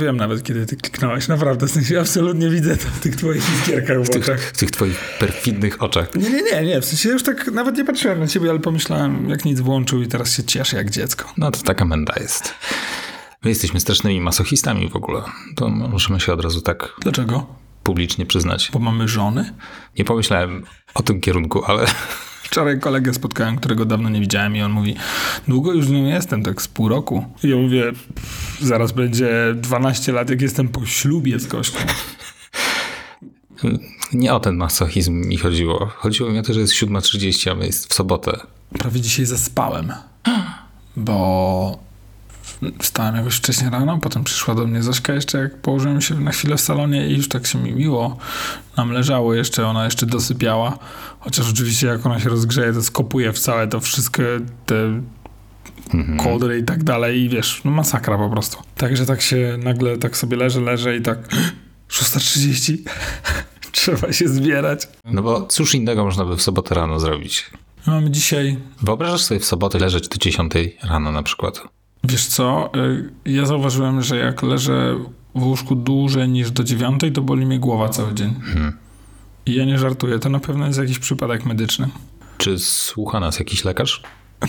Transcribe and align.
wiem 0.00 0.16
nawet, 0.16 0.42
kiedy 0.42 0.66
ty 0.66 0.76
kliknąłeś. 0.76 1.28
Naprawdę, 1.28 1.66
w 1.66 1.70
sensie 1.70 2.00
absolutnie 2.00 2.50
widzę 2.50 2.76
to 2.76 2.88
w 2.88 3.00
tych 3.00 3.16
twoich 3.16 3.42
iskierkach 3.54 4.02
w, 4.02 4.06
w 4.06 4.10
oczach. 4.10 4.40
Tych, 4.40 4.50
w 4.50 4.58
tych 4.58 4.70
twoich 4.70 4.98
perfidnych 5.18 5.82
oczach. 5.82 6.14
Nie, 6.14 6.30
nie, 6.30 6.42
nie, 6.42 6.62
nie. 6.62 6.80
W 6.80 6.84
sensie 6.84 7.08
już 7.08 7.22
tak 7.22 7.46
nawet 7.52 7.76
nie 7.76 7.84
patrzyłem 7.84 8.20
na 8.20 8.26
ciebie, 8.26 8.50
ale 8.50 8.58
pomyślałem, 8.58 9.30
jak 9.30 9.44
nic 9.44 9.60
włączył 9.60 10.02
i 10.02 10.08
teraz 10.08 10.36
się 10.36 10.44
cieszę 10.44 10.76
jak 10.76 10.90
dziecko. 10.90 11.32
No 11.36 11.50
to 11.50 11.62
taka 11.62 11.84
menda 11.84 12.14
jest. 12.20 12.54
My 13.44 13.50
jesteśmy 13.50 13.80
strasznymi 13.80 14.20
masochistami 14.20 14.88
w 14.88 14.96
ogóle. 14.96 15.22
To 15.56 15.68
możemy 15.68 16.20
się 16.20 16.32
od 16.32 16.40
razu 16.40 16.60
tak 16.60 16.94
Dlaczego? 17.00 17.46
publicznie 17.82 18.26
przyznać. 18.26 18.70
Bo 18.72 18.78
mamy 18.78 19.08
żony? 19.08 19.52
Nie 19.98 20.04
pomyślałem 20.04 20.64
o 20.94 21.02
tym 21.02 21.20
kierunku, 21.20 21.64
ale 21.64 21.86
Wczoraj 22.50 22.80
kolegę 22.80 23.14
spotkałem, 23.14 23.56
którego 23.56 23.84
dawno 23.84 24.08
nie 24.08 24.20
widziałem 24.20 24.56
i 24.56 24.62
on 24.62 24.72
mówi, 24.72 24.96
długo 25.48 25.72
już 25.72 25.88
nią 25.88 26.04
jestem, 26.04 26.42
tak 26.42 26.62
z 26.62 26.68
pół 26.68 26.88
roku. 26.88 27.24
I 27.44 27.48
ja 27.48 27.56
mówię, 27.56 27.82
"Pff, 27.92 28.58
zaraz 28.60 28.92
będzie 28.92 29.30
12 29.54 30.12
lat, 30.12 30.30
jak 30.30 30.40
jestem 30.40 30.68
po 30.68 30.86
ślubie 30.86 31.38
z 31.38 31.46
gościem. 31.46 31.86
nie 34.12 34.34
o 34.34 34.40
ten 34.40 34.56
masochizm 34.56 35.12
mi 35.12 35.36
chodziło. 35.36 35.86
Chodziło 35.86 36.30
mi 36.30 36.38
o 36.38 36.42
to, 36.42 36.54
że 36.54 36.60
jest 36.60 36.72
7.30, 36.72 37.50
a 37.50 37.54
my 37.54 37.66
jest 37.66 37.90
w 37.90 37.94
sobotę. 37.94 38.40
Prawie 38.78 39.00
dzisiaj 39.00 39.26
zaspałem, 39.26 39.92
bo 40.96 41.78
wstałem 42.78 43.16
jakoś 43.16 43.34
wcześniej 43.36 43.70
rano, 43.70 43.98
potem 43.98 44.24
przyszła 44.24 44.54
do 44.54 44.66
mnie 44.66 44.82
Zośka 44.82 45.12
jeszcze, 45.12 45.38
jak 45.38 45.56
położyłem 45.56 46.00
się 46.00 46.14
na 46.14 46.30
chwilę 46.30 46.56
w 46.56 46.60
salonie 46.60 47.08
i 47.08 47.16
już 47.16 47.28
tak 47.28 47.46
się 47.46 47.58
mi 47.58 47.72
miło 47.72 48.16
nam 48.76 48.92
leżało 48.92 49.34
jeszcze, 49.34 49.66
ona 49.66 49.84
jeszcze 49.84 50.06
dosypiała, 50.06 50.78
chociaż 51.20 51.50
oczywiście 51.50 51.86
jak 51.86 52.06
ona 52.06 52.20
się 52.20 52.28
rozgrzeje, 52.28 52.72
to 52.72 52.82
skopuje 52.82 53.32
w 53.32 53.38
całe 53.38 53.68
to 53.68 53.80
wszystkie 53.80 54.24
te 54.66 55.02
kołdry 56.18 56.58
i 56.58 56.64
tak 56.64 56.84
dalej 56.84 57.20
i 57.20 57.28
wiesz, 57.28 57.60
no 57.64 57.70
masakra 57.70 58.18
po 58.18 58.30
prostu. 58.30 58.58
Także 58.76 59.06
tak 59.06 59.22
się 59.22 59.58
nagle 59.62 59.98
tak 59.98 60.16
sobie 60.16 60.36
leżę, 60.36 60.60
leżę 60.60 60.96
i 60.96 61.02
tak 61.02 61.18
6.30 61.90 62.76
trzeba 63.72 64.12
się 64.12 64.28
zbierać. 64.28 64.88
No 65.04 65.22
bo 65.22 65.46
cóż 65.46 65.74
innego 65.74 66.04
można 66.04 66.24
by 66.24 66.36
w 66.36 66.42
sobotę 66.42 66.74
rano 66.74 67.00
zrobić? 67.00 67.50
Mamy 67.86 68.10
dzisiaj 68.10 68.58
Wyobrażasz 68.82 69.22
sobie 69.22 69.40
w 69.40 69.44
sobotę 69.44 69.78
leżeć 69.78 70.08
do 70.08 70.16
10 70.16 70.52
rano 70.82 71.12
na 71.12 71.22
przykład? 71.22 71.62
Wiesz 72.04 72.26
co, 72.26 72.70
y, 72.76 73.10
ja 73.32 73.46
zauważyłem, 73.46 74.02
że 74.02 74.16
jak 74.16 74.42
leżę 74.42 74.96
w 75.34 75.42
łóżku 75.42 75.74
dłużej 75.74 76.28
niż 76.28 76.50
do 76.50 76.64
dziewiątej, 76.64 77.12
to 77.12 77.22
boli 77.22 77.46
mnie 77.46 77.58
głowa 77.58 77.88
cały 77.88 78.14
dzień. 78.14 78.34
I 79.46 79.54
ja 79.54 79.64
nie 79.64 79.78
żartuję, 79.78 80.18
to 80.18 80.28
na 80.28 80.40
pewno 80.40 80.66
jest 80.66 80.78
jakiś 80.78 80.98
przypadek 80.98 81.46
medyczny. 81.46 81.88
Czy 82.38 82.58
słucha 82.58 83.20
nas 83.20 83.38
jakiś 83.38 83.64
lekarz? 83.64 84.02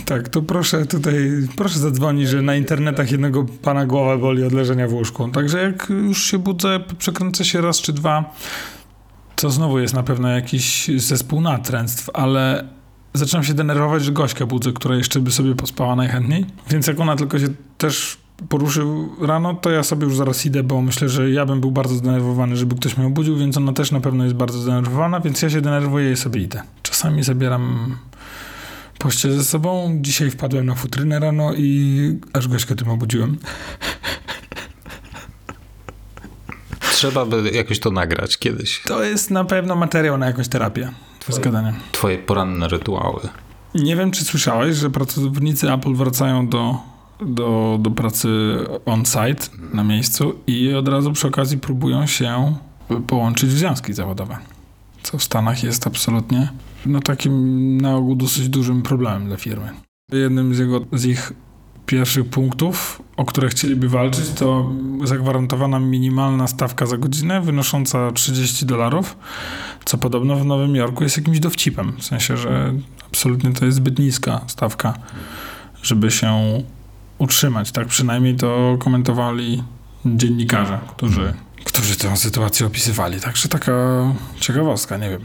Tak, 0.05 0.29
to 0.29 0.41
proszę 0.41 0.85
tutaj, 0.85 1.31
proszę 1.55 1.79
zadzwonić, 1.79 2.29
że 2.29 2.41
na 2.41 2.55
internetach 2.55 3.11
jednego 3.11 3.45
pana 3.61 3.85
głowa 3.85 4.17
boli 4.17 4.43
od 4.43 4.53
leżenia 4.53 4.87
w 4.87 4.93
łóżku. 4.93 5.27
Także 5.27 5.61
jak 5.61 5.89
już 5.89 6.23
się 6.23 6.39
budzę, 6.39 6.79
przekręcę 6.97 7.45
się 7.45 7.61
raz 7.61 7.81
czy 7.81 7.93
dwa, 7.93 8.35
to 9.35 9.49
znowu 9.49 9.79
jest 9.79 9.93
na 9.93 10.03
pewno 10.03 10.29
jakiś 10.29 10.89
zespół 10.97 11.41
natręctw, 11.41 12.09
ale 12.13 12.67
zaczynam 13.13 13.43
się 13.43 13.53
denerwować, 13.53 14.03
że 14.03 14.11
Gośkę 14.11 14.45
budzę, 14.45 14.71
która 14.71 14.95
jeszcze 14.95 15.19
by 15.19 15.31
sobie 15.31 15.55
pospała 15.55 15.95
najchętniej. 15.95 16.45
Więc 16.69 16.87
jak 16.87 16.99
ona 16.99 17.15
tylko 17.15 17.39
się 17.39 17.47
też 17.77 18.17
poruszył 18.49 19.09
rano, 19.21 19.53
to 19.53 19.71
ja 19.71 19.83
sobie 19.83 20.03
już 20.03 20.15
zaraz 20.15 20.45
idę, 20.45 20.63
bo 20.63 20.81
myślę, 20.81 21.09
że 21.09 21.31
ja 21.31 21.45
bym 21.45 21.61
był 21.61 21.71
bardzo 21.71 21.95
zdenerwowany, 21.95 22.55
żeby 22.55 22.75
ktoś 22.75 22.97
mnie 22.97 23.07
obudził, 23.07 23.37
więc 23.37 23.57
ona 23.57 23.73
też 23.73 23.91
na 23.91 24.01
pewno 24.01 24.23
jest 24.23 24.35
bardzo 24.35 24.59
zdenerwowana, 24.59 25.19
więc 25.19 25.41
ja 25.41 25.49
się 25.49 25.61
denerwuję 25.61 26.11
i 26.11 26.15
sobie 26.15 26.41
idę. 26.41 26.61
Czasami 26.83 27.23
zabieram 27.23 27.95
poście 28.99 29.31
ze 29.31 29.43
sobą. 29.43 29.97
Dzisiaj 30.01 30.31
wpadłem 30.31 30.65
na 30.65 30.75
futrynę 30.75 31.19
rano 31.19 31.53
i 31.53 32.19
aż 32.33 32.47
Gośkę 32.47 32.75
tym 32.75 32.89
obudziłem. 32.89 33.37
Trzeba 36.91 37.25
by 37.25 37.51
jakoś 37.53 37.79
to 37.79 37.91
nagrać 37.91 38.37
kiedyś. 38.37 38.81
To 38.85 39.03
jest 39.03 39.31
na 39.31 39.43
pewno 39.43 39.75
materiał 39.75 40.17
na 40.17 40.25
jakąś 40.25 40.47
terapię. 40.47 40.91
To 41.25 41.25
jest 41.27 41.39
gadanie. 41.39 41.73
Twoje 41.91 42.17
poranne 42.17 42.67
rytuały. 42.67 43.21
Nie 43.75 43.95
wiem, 43.95 44.11
czy 44.11 44.25
słyszałeś, 44.25 44.75
że 44.75 44.89
pracownicy 44.89 45.73
Apple 45.73 45.93
wracają 45.93 46.47
do, 46.47 46.77
do, 47.25 47.77
do 47.81 47.91
pracy 47.91 48.29
on-site 48.85 49.45
na 49.73 49.83
miejscu 49.83 50.35
i 50.47 50.73
od 50.73 50.87
razu 50.87 51.13
przy 51.13 51.27
okazji 51.27 51.57
próbują 51.57 52.05
się 52.05 52.55
połączyć 53.07 53.49
w 53.49 53.57
związki 53.57 53.93
zawodowe. 53.93 54.37
Co 55.03 55.17
w 55.17 55.23
Stanach 55.23 55.63
jest 55.63 55.87
absolutnie 55.87 56.51
no 56.85 56.99
takim 56.99 57.77
na 57.81 57.95
ogół 57.95 58.15
dosyć 58.15 58.49
dużym 58.49 58.81
problemem 58.81 59.27
dla 59.27 59.37
firmy. 59.37 59.69
Jednym 60.11 60.55
z, 60.55 60.59
jego, 60.59 60.81
z 60.93 61.05
ich 61.05 61.33
pierwszych 61.91 62.29
punktów, 62.29 63.01
o 63.17 63.25
które 63.25 63.49
chcieliby 63.49 63.89
walczyć, 63.89 64.29
to 64.29 64.71
zagwarantowana 65.03 65.79
minimalna 65.79 66.47
stawka 66.47 66.85
za 66.85 66.97
godzinę 66.97 67.41
wynosząca 67.41 68.11
30 68.11 68.65
dolarów, 68.65 69.17
co 69.85 69.97
podobno 69.97 70.35
w 70.35 70.45
Nowym 70.45 70.75
Jorku 70.75 71.03
jest 71.03 71.17
jakimś 71.17 71.39
dowcipem. 71.39 71.93
W 71.97 72.03
sensie, 72.03 72.37
że 72.37 72.73
absolutnie 73.07 73.53
to 73.53 73.65
jest 73.65 73.77
zbyt 73.77 73.99
niska 73.99 74.41
stawka, 74.47 74.93
żeby 75.83 76.11
się 76.11 76.63
utrzymać. 77.17 77.71
Tak 77.71 77.87
przynajmniej 77.87 78.35
to 78.35 78.77
komentowali 78.79 79.63
dziennikarze, 80.05 80.79
którzy, 80.95 81.33
którzy 81.65 81.95
tę 81.95 82.17
sytuację 82.17 82.67
opisywali. 82.67 83.21
Także 83.21 83.49
taka 83.49 83.73
ciekawostka, 84.39 84.97
nie 84.97 85.09
wiem. 85.09 85.21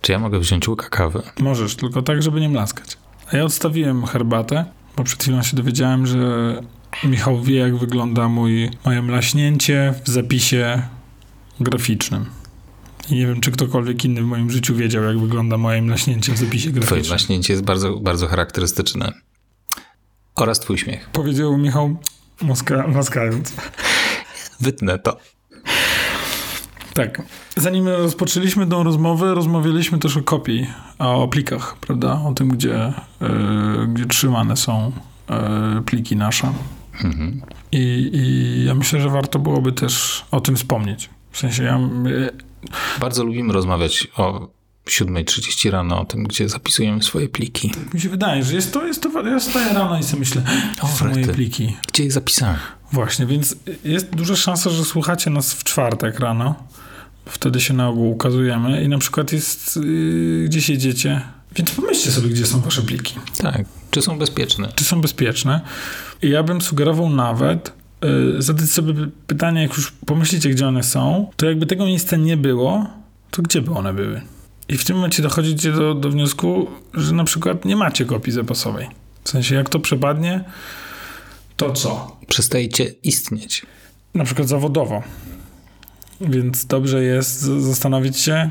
Czy 0.00 0.12
ja 0.12 0.18
mogę 0.18 0.38
wziąć 0.38 0.68
łyka 0.68 0.88
kawy? 0.88 1.22
Możesz, 1.40 1.76
tylko 1.76 2.02
tak, 2.02 2.22
żeby 2.22 2.40
nie 2.40 2.48
mlaskać. 2.48 2.98
A 3.32 3.36
ja 3.36 3.44
odstawiłem 3.44 4.06
herbatę, 4.06 4.64
bo 4.98 5.04
przed 5.04 5.22
chwilą 5.22 5.42
się 5.42 5.56
dowiedziałem, 5.56 6.06
że 6.06 6.18
Michał 7.04 7.42
wie, 7.42 7.56
jak 7.56 7.76
wygląda 7.76 8.28
mój, 8.28 8.70
moje 8.84 9.02
mlaśnięcie 9.02 9.94
w 10.04 10.08
zapisie 10.08 10.82
graficznym. 11.60 12.26
I 13.10 13.14
nie 13.14 13.26
wiem, 13.26 13.40
czy 13.40 13.50
ktokolwiek 13.50 14.04
inny 14.04 14.22
w 14.22 14.24
moim 14.24 14.50
życiu 14.50 14.74
wiedział, 14.74 15.02
jak 15.02 15.18
wygląda 15.18 15.58
moje 15.58 15.82
mlaśnięcie 15.82 16.32
w 16.32 16.38
zapisie 16.38 16.70
Twoje 16.70 16.86
graficznym. 16.86 17.14
maśnięcie 17.14 17.52
jest 17.52 17.64
bardzo, 17.64 17.96
bardzo 17.96 18.26
charakterystyczne. 18.26 19.12
Oraz 20.34 20.60
twój 20.60 20.78
śmiech. 20.78 21.10
Powiedział 21.10 21.58
Michał, 21.58 21.96
moska, 22.42 22.86
moskając. 22.88 23.52
Wytnę 24.60 24.98
to. 24.98 25.18
Tak. 26.98 27.22
Zanim 27.56 27.88
rozpoczęliśmy 27.88 28.66
tą 28.66 28.82
rozmowę, 28.82 29.34
rozmawialiśmy 29.34 29.98
też 29.98 30.16
o 30.16 30.22
kopii, 30.22 30.66
a 30.98 31.10
o 31.10 31.28
plikach, 31.28 31.76
prawda? 31.80 32.22
O 32.26 32.32
tym, 32.34 32.48
gdzie, 32.48 32.74
e, 32.76 32.92
gdzie 33.94 34.06
trzymane 34.06 34.56
są 34.56 34.92
e, 35.30 35.82
pliki 35.86 36.16
nasze. 36.16 36.52
Mhm. 37.04 37.42
I, 37.72 38.10
I 38.12 38.64
ja 38.64 38.74
myślę, 38.74 39.00
że 39.00 39.08
warto 39.08 39.38
byłoby 39.38 39.72
też 39.72 40.24
o 40.30 40.40
tym 40.40 40.56
wspomnieć. 40.56 41.10
W 41.30 41.38
sensie 41.38 41.62
ja, 41.62 41.76
e, 41.76 42.30
Bardzo 43.00 43.24
lubimy 43.24 43.52
rozmawiać 43.52 44.08
o 44.16 44.48
7.30 44.86 45.70
rano, 45.70 46.00
o 46.00 46.04
tym, 46.04 46.24
gdzie 46.24 46.48
zapisujemy 46.48 47.02
swoje 47.02 47.28
pliki. 47.28 47.72
mi 47.94 48.00
się 48.00 48.08
wydaje, 48.08 48.42
że 48.42 48.54
jest 48.54 48.72
to, 48.72 48.86
jest 48.86 49.02
to, 49.02 49.28
ja 49.28 49.38
wstaję 49.38 49.74
rano 49.74 49.98
i 49.98 50.02
sobie 50.02 50.20
myślę, 50.20 50.42
O, 50.82 50.88
są 50.88 51.08
moje 51.08 51.28
pliki. 51.28 51.76
Gdzie 51.92 52.04
je 52.04 52.10
zapisałem? 52.10 52.56
Właśnie, 52.92 53.26
więc 53.26 53.56
jest 53.84 54.10
duża 54.10 54.36
szansa, 54.36 54.70
że 54.70 54.84
słuchacie 54.84 55.30
nas 55.30 55.54
w 55.54 55.64
czwartek 55.64 56.20
rano. 56.20 56.54
Wtedy 57.28 57.60
się 57.60 57.74
na 57.74 57.88
ogół 57.88 58.10
ukazujemy 58.10 58.82
i 58.82 58.88
na 58.88 58.98
przykład 58.98 59.32
jest, 59.32 59.76
yy, 59.76 60.44
gdzieś 60.44 60.68
jedziecie. 60.68 61.20
Więc 61.56 61.70
pomyślcie 61.70 62.10
sobie, 62.10 62.28
gdzie 62.28 62.46
są 62.46 62.60
wasze 62.60 62.82
pliki. 62.82 63.14
Tak. 63.38 63.64
Czy 63.90 64.02
są 64.02 64.18
bezpieczne? 64.18 64.68
Czy 64.74 64.84
są 64.84 65.00
bezpieczne? 65.00 65.60
I 66.22 66.28
ja 66.28 66.42
bym 66.42 66.60
sugerował 66.60 67.10
nawet 67.10 67.72
yy, 68.02 68.42
zadać 68.42 68.70
sobie 68.70 68.94
pytanie, 69.26 69.62
jak 69.62 69.76
już 69.76 69.92
pomyślicie, 70.06 70.50
gdzie 70.50 70.68
one 70.68 70.82
są, 70.82 71.30
to 71.36 71.46
jakby 71.46 71.66
tego 71.66 71.86
miejsca 71.86 72.16
nie 72.16 72.36
było, 72.36 72.86
to 73.30 73.42
gdzie 73.42 73.62
by 73.62 73.70
one 73.70 73.92
były? 73.92 74.20
I 74.68 74.78
w 74.78 74.84
tym 74.84 74.96
momencie 74.96 75.22
dochodzicie 75.22 75.72
do, 75.72 75.94
do 75.94 76.10
wniosku, 76.10 76.66
że 76.94 77.12
na 77.12 77.24
przykład 77.24 77.64
nie 77.64 77.76
macie 77.76 78.04
kopii 78.04 78.32
zapasowej. 78.32 78.88
W 79.24 79.28
sensie, 79.28 79.54
jak 79.54 79.68
to 79.68 79.78
przepadnie, 79.78 80.44
to 81.56 81.72
co? 81.72 82.16
Przestajecie 82.28 82.84
istnieć. 83.02 83.66
na 84.14 84.24
przykład 84.24 84.48
zawodowo. 84.48 85.02
Więc 86.20 86.66
dobrze 86.66 87.04
jest 87.04 87.40
zastanowić 87.40 88.18
się, 88.18 88.50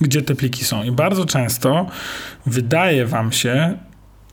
gdzie 0.00 0.22
te 0.22 0.34
pliki 0.34 0.64
są. 0.64 0.82
I 0.82 0.92
bardzo 0.92 1.24
często 1.24 1.86
wydaje 2.46 3.06
wam 3.06 3.32
się, 3.32 3.78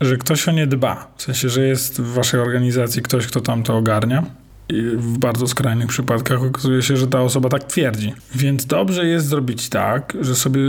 że 0.02 0.18
ktoś 0.18 0.48
o 0.48 0.52
nie 0.52 0.68
dba. 0.68 1.12
W 1.18 1.22
sensie, 1.22 1.50
że 1.50 1.68
jest 1.68 2.02
w 2.02 2.14
waszej 2.14 2.40
organizacji 2.40 3.02
ktoś, 3.02 3.28
kto 3.28 3.42
tam 3.42 3.64
to 3.64 3.78
ogarnia. 3.78 4.24
I 4.69 4.81
w 4.81 5.18
bardzo 5.18 5.48
skrajnych 5.48 5.88
przypadkach 5.88 6.44
okazuje 6.44 6.81
się, 6.81 6.98
że 6.98 7.08
ta 7.08 7.22
osoba 7.22 7.50
tak 7.50 7.64
twierdzi. 7.64 8.14
Więc 8.36 8.66
dobrze 8.66 9.06
jest 9.06 9.28
zrobić 9.28 9.69
tak, 9.69 10.18
że 10.22 10.36
sobie 10.36 10.62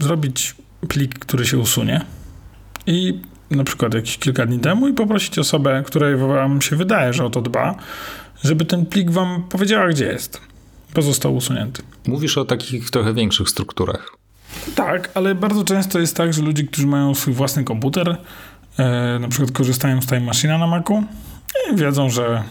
zrobić 0.00 0.54
plik, 0.88 1.18
który 1.18 1.46
się 1.46 1.58
usunie 1.58 2.00
i 2.86 3.20
na 3.50 3.64
przykład 3.64 3.94
jakieś 3.94 4.18
kilka 4.18 4.46
dni 4.46 4.58
temu 4.58 4.88
i 4.88 4.92
poprosić 4.92 5.38
osobę, 5.38 5.82
której 5.86 6.16
wam 6.16 6.62
się 6.62 6.76
wydaje, 6.76 7.12
że 7.12 7.24
o 7.24 7.30
to 7.30 7.42
dba, 7.42 7.74
żeby 8.44 8.64
ten 8.64 8.86
plik 8.86 9.10
wam 9.10 9.42
powiedziała, 9.48 9.88
gdzie 9.88 10.04
jest. 10.04 10.47
Bo 10.94 11.02
został 11.02 11.36
usunięty. 11.36 11.82
Mówisz 12.06 12.38
o 12.38 12.44
takich 12.44 12.90
trochę 12.90 13.14
większych 13.14 13.48
strukturach. 13.48 14.16
Tak, 14.74 15.10
ale 15.14 15.34
bardzo 15.34 15.64
często 15.64 15.98
jest 15.98 16.16
tak, 16.16 16.34
że 16.34 16.42
ludzie, 16.42 16.64
którzy 16.64 16.86
mają 16.86 17.14
swój 17.14 17.34
własny 17.34 17.64
komputer, 17.64 18.16
e, 18.78 19.18
na 19.18 19.28
przykład 19.28 19.52
korzystają 19.52 20.02
z 20.02 20.06
Time 20.06 20.20
Machine'a 20.20 20.58
na 20.58 20.66
Macu 20.66 21.02
i 21.72 21.76
wiedzą, 21.76 22.10
że 22.10 22.42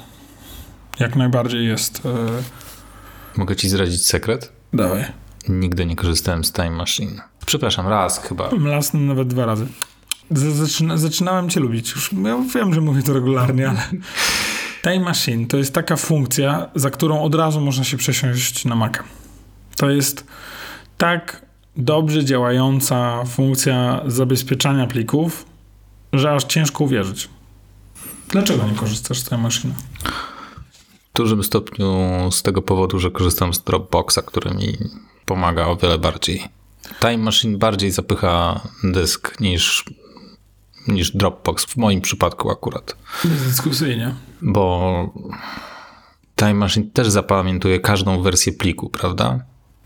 Jak 1.00 1.16
najbardziej 1.16 1.68
jest. 1.68 2.06
E... 2.06 2.10
Mogę 3.38 3.56
ci 3.56 3.70
zdradzić 3.70 4.06
sekret? 4.06 4.52
Dawaj. 4.74 5.06
Nigdy 5.50 5.86
nie 5.86 5.96
korzystałem 5.96 6.44
z 6.44 6.52
Time 6.52 6.72
Machine. 6.72 7.22
Przepraszam, 7.46 7.88
raz 7.88 8.20
chyba. 8.20 8.50
Lasny 8.60 9.00
nawet 9.00 9.28
dwa 9.28 9.46
razy. 9.46 9.68
Zaczyna, 10.32 10.98
zaczynałem 10.98 11.50
cię 11.50 11.60
lubić 11.60 11.92
już. 11.92 12.14
Ja 12.24 12.38
wiem, 12.56 12.74
że 12.74 12.82
mówię 12.82 13.04
to 13.04 13.14
regularnie, 13.14 13.70
ale 13.70 13.80
Time 14.88 15.06
Machine 15.06 15.48
to 15.48 15.58
jest 15.58 15.74
taka 15.74 15.96
funkcja, 15.96 16.70
za 16.76 16.90
którą 16.90 17.22
od 17.22 17.36
razu 17.36 17.62
można 17.62 17.84
się 17.84 17.98
przesiąść 17.98 18.66
na 18.66 18.76
Maca. 18.76 19.04
To 19.78 19.90
jest 19.90 20.28
tak 20.98 21.46
dobrze 21.78 22.26
działająca 22.26 23.24
funkcja 23.26 24.02
zabezpieczania 24.06 24.88
plików, 24.88 25.46
że 26.14 26.32
aż 26.32 26.44
ciężko 26.44 26.84
uwierzyć. 26.84 27.30
Dlaczego 28.30 28.68
nie 28.68 28.76
korzystasz 28.76 29.20
z 29.20 29.24
tej 29.24 29.38
maszyny? 29.38 29.74
W 31.14 31.18
dużym 31.18 31.44
stopniu 31.44 31.88
z 32.32 32.44
tego 32.44 32.62
powodu, 32.62 33.00
że 33.00 33.12
korzystam 33.12 33.54
z 33.54 33.64
Dropboxa, 33.64 34.20
który 34.26 34.52
mi 34.52 34.78
pomaga 35.26 35.66
o 35.66 35.76
wiele 35.76 35.98
bardziej. 35.98 36.44
Time 37.00 37.18
Machine 37.18 37.58
bardziej 37.58 37.92
zapycha 37.92 38.62
dysk 38.84 39.40
niż, 39.40 39.86
niż 40.88 41.12
Dropbox, 41.12 41.66
w 41.66 41.78
moim 41.78 42.02
przypadku 42.02 42.52
akurat. 42.52 42.98
Bezdyskusyjnie. 43.24 44.16
Bo 44.42 45.14
Time 46.36 46.54
Machine 46.54 46.92
też 46.92 47.10
zapamiętuje 47.10 47.80
każdą 47.80 48.22
wersję 48.22 48.54
pliku, 48.54 48.90
prawda? 48.90 49.40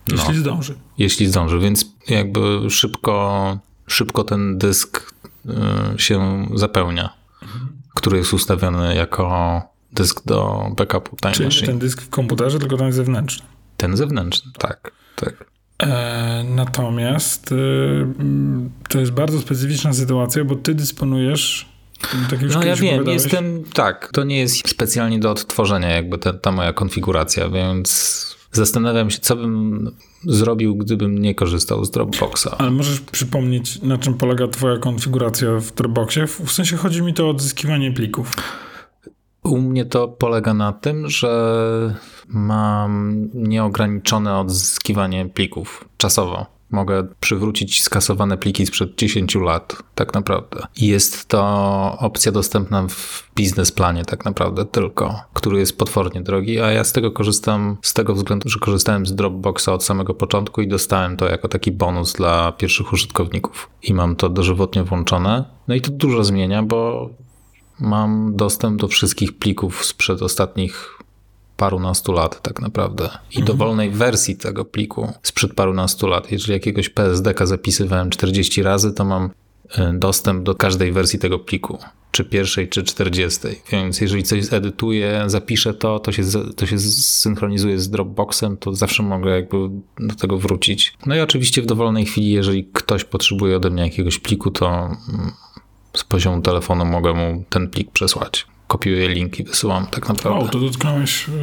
No, 0.08 0.16
jeśli 0.18 0.38
zdąży. 0.38 0.76
Jeśli 0.98 1.28
zdąży, 1.28 1.60
więc 1.60 1.86
jakby 2.10 2.70
szybko, 2.70 3.58
szybko 3.88 4.24
ten 4.24 4.58
dysk 4.58 5.14
y, 5.46 6.00
się 6.00 6.48
zapełnia, 6.56 7.10
mhm. 7.42 7.70
który 7.94 8.18
jest 8.18 8.34
ustawiony 8.34 8.96
jako 8.96 9.62
dysk 9.92 10.26
do 10.26 10.70
backupu 10.78 11.16
Time 11.16 11.34
Czyli 11.34 11.46
Machine. 11.46 11.68
ten 11.68 11.80
dysk 11.80 12.02
w 12.02 12.10
komputerze, 12.10 12.60
tylko 12.60 12.78
ten 12.78 12.92
zewnętrzny. 12.92 13.46
Ten 13.78 13.98
zewnętrzny, 13.98 14.52
tak. 14.58 14.92
tak. 15.16 15.51
E, 15.82 16.46
natomiast 16.56 17.52
y, 17.52 17.56
mm, 17.56 18.70
to 18.90 19.00
jest 19.00 19.12
bardzo 19.12 19.40
specyficzna 19.40 19.94
sytuacja, 19.94 20.44
bo 20.44 20.56
ty 20.56 20.76
dysponujesz 20.76 21.72
tak 22.30 22.42
no 22.42 22.64
ja 22.64 22.76
wiem, 22.76 23.08
jestem, 23.08 23.64
tak, 23.74 24.10
to 24.14 24.24
nie 24.24 24.40
jest 24.40 24.70
specjalnie 24.70 25.20
do 25.20 25.32
odtworzenia 25.32 25.90
jakby 25.90 26.18
ta, 26.18 26.34
ta 26.34 26.52
moja 26.52 26.74
konfiguracja, 26.74 27.50
więc 27.50 28.32
Zastanawiam 28.52 29.12
się, 29.12 29.20
co 29.20 29.36
bym 29.36 29.92
zrobił, 30.24 30.76
gdybym 30.76 31.18
nie 31.18 31.36
korzystał 31.36 31.86
z 31.86 31.92
Dropboxa. 31.92 32.48
Ale 32.58 32.72
możesz 32.72 33.00
przypomnieć, 33.00 33.82
na 33.82 33.98
czym 33.98 34.14
polega 34.14 34.48
Twoja 34.48 34.78
konfiguracja 34.78 35.60
w 35.60 35.72
Dropboxie? 35.72 36.28
W 36.28 36.52
sensie 36.52 36.78
chodzi 36.78 37.02
mi 37.02 37.14
to 37.14 37.26
o 37.26 37.30
odzyskiwanie 37.30 37.92
plików. 37.92 38.36
U 39.44 39.58
mnie 39.58 39.86
to 39.86 40.08
polega 40.08 40.54
na 40.54 40.74
tym, 40.74 41.10
że 41.10 41.96
mam 42.28 43.16
nieograniczone 43.34 44.38
odzyskiwanie 44.38 45.26
plików 45.26 45.90
czasowo 45.98 46.62
mogę 46.72 47.08
przywrócić 47.20 47.82
skasowane 47.84 48.38
pliki 48.38 48.66
sprzed 48.66 48.96
10 48.96 49.36
lat, 49.36 49.84
tak 49.96 50.14
naprawdę. 50.14 50.62
Jest 50.78 51.28
to 51.28 51.42
opcja 52.00 52.32
dostępna 52.32 52.88
w 52.88 53.30
biznesplanie, 53.36 54.06
tak 54.06 54.26
naprawdę 54.26 54.66
tylko, 54.66 55.22
który 55.34 55.60
jest 55.60 55.78
potwornie 55.78 56.22
drogi, 56.22 56.62
a 56.62 56.72
ja 56.72 56.84
z 56.84 56.94
tego 56.94 57.12
korzystam 57.12 57.78
z 57.82 57.94
tego 57.94 58.14
względu, 58.14 58.50
że 58.50 58.60
korzystałem 58.60 59.06
z 59.06 59.16
Dropboxa 59.16 59.68
od 59.68 59.84
samego 59.84 60.14
początku 60.14 60.62
i 60.62 60.68
dostałem 60.68 61.18
to 61.18 61.30
jako 61.30 61.48
taki 61.48 61.72
bonus 61.72 62.14
dla 62.14 62.52
pierwszych 62.52 62.94
użytkowników. 62.94 63.70
I 63.84 63.94
mam 63.94 64.16
to 64.16 64.30
dożywotnie 64.30 64.84
włączone. 64.84 65.46
No 65.68 65.76
i 65.76 65.82
to 65.82 65.92
dużo 65.92 66.24
zmienia, 66.24 66.64
bo 66.64 67.10
mam 67.82 68.36
dostęp 68.36 68.82
do 68.82 68.88
wszystkich 68.88 69.38
plików 69.38 69.86
sprzed 69.86 70.22
ostatnich 70.22 71.02
parunastu 71.58 72.12
lat 72.12 72.42
tak 72.42 72.62
naprawdę 72.62 73.04
i 73.32 73.40
mhm. 73.40 73.46
dowolnej 73.46 73.90
wersji 73.90 74.38
tego 74.38 74.66
pliku 74.66 75.14
sprzed 75.24 75.54
parunastu 75.54 76.08
lat. 76.08 76.32
Jeżeli 76.32 76.54
jakiegoś 76.54 76.90
PSDK 76.90 77.46
zapisywałem 77.46 78.10
40 78.10 78.64
razy, 78.64 78.94
to 78.94 79.06
mam 79.06 79.30
e, 79.78 79.94
dostęp 79.94 80.44
do 80.44 80.56
każdej 80.56 80.92
wersji 80.92 81.20
tego 81.20 81.40
pliku, 81.40 81.78
czy 82.12 82.26
pierwszej, 82.26 82.70
czy 82.70 82.84
40. 82.84 83.40
Więc 83.72 84.02
jeżeli 84.02 84.24
coś 84.24 84.46
zedytuję, 84.46 85.24
zapiszę 85.28 85.74
to, 85.74 86.00
to 86.00 86.12
się, 86.12 86.24
to 86.56 86.66
się 86.66 86.80
zsynchronizuje 86.80 87.80
z 87.80 87.90
Dropboxem, 87.90 88.58
to 88.58 88.76
zawsze 88.76 89.04
mogę 89.04 89.32
jakby 89.32 89.58
do 90.00 90.16
tego 90.16 90.38
wrócić. 90.38 90.94
No 91.06 91.16
i 91.16 91.20
oczywiście 91.20 91.62
w 91.62 91.66
dowolnej 91.66 92.06
chwili, 92.06 92.32
jeżeli 92.32 92.70
ktoś 92.74 93.04
potrzebuje 93.04 93.58
ode 93.58 93.70
mnie 93.70 93.84
jakiegoś 93.84 94.20
pliku, 94.20 94.52
to 94.52 94.68
mm, 94.70 95.32
z 95.98 96.04
poziomu 96.04 96.42
telefonu 96.42 96.86
mogę 96.86 97.14
mu 97.14 97.44
ten 97.50 97.70
plik 97.70 97.92
przesłać 97.92 98.48
kopiuję 98.72 99.08
linki, 99.10 99.44
wysyłam 99.44 99.88
tak 99.88 100.10
naprawdę. 100.10 100.46
O, 100.46 100.48
to 100.48 100.60
dotknąłeś 100.60 101.28
yy, 101.28 101.34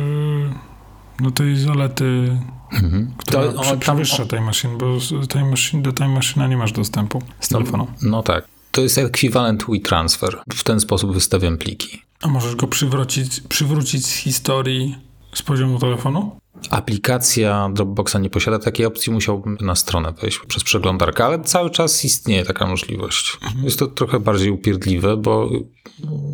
no 1.20 1.30
tej 1.30 1.56
zalety, 1.56 2.38
mhm. 2.72 3.14
która 3.16 3.52
to, 3.52 3.60
o, 3.60 3.76
przewyższa 3.76 4.26
tej 4.26 4.40
maszyny, 4.40 4.78
bo 4.78 5.00
z 5.00 5.28
tej 5.28 5.44
maszyny 5.44 5.82
do 5.82 5.92
tej 5.92 6.08
maszyny 6.08 6.48
nie 6.48 6.56
masz 6.56 6.72
dostępu 6.72 7.22
z 7.40 7.48
telefonu. 7.48 7.86
No, 8.02 8.10
no 8.10 8.22
tak. 8.22 8.44
To 8.72 8.80
jest 8.80 8.98
ekwiwalent 8.98 9.64
WeTransfer. 9.68 10.38
W 10.54 10.64
ten 10.64 10.80
sposób 10.80 11.14
wystawiam 11.14 11.58
pliki. 11.58 12.02
A 12.22 12.28
możesz 12.28 12.56
go 12.56 12.66
przywrócić, 12.66 13.40
przywrócić 13.40 14.06
z 14.06 14.14
historii 14.14 14.96
z 15.34 15.42
poziomu 15.42 15.78
telefonu? 15.78 16.38
Aplikacja 16.70 17.70
Dropboxa 17.72 18.16
nie 18.20 18.30
posiada 18.30 18.58
takiej 18.58 18.86
opcji, 18.86 19.12
musiałbym 19.12 19.56
na 19.60 19.74
stronę 19.74 20.12
wejść 20.12 20.38
przez 20.48 20.64
przeglądarkę, 20.64 21.24
ale 21.24 21.40
cały 21.40 21.70
czas 21.70 22.04
istnieje 22.04 22.44
taka 22.44 22.66
możliwość. 22.66 23.38
Mhm. 23.42 23.64
Jest 23.64 23.78
to 23.78 23.86
trochę 23.86 24.20
bardziej 24.20 24.50
upierdliwe, 24.50 25.16
bo 25.16 25.48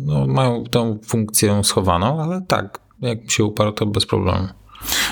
no, 0.05 0.27
mają 0.27 0.63
tę 0.63 0.97
funkcję 1.07 1.63
schowaną, 1.63 2.23
ale 2.23 2.41
tak, 2.47 2.79
jak 3.01 3.31
się 3.31 3.43
uparł, 3.43 3.71
to 3.71 3.85
bez 3.85 4.05
problemu. 4.05 4.47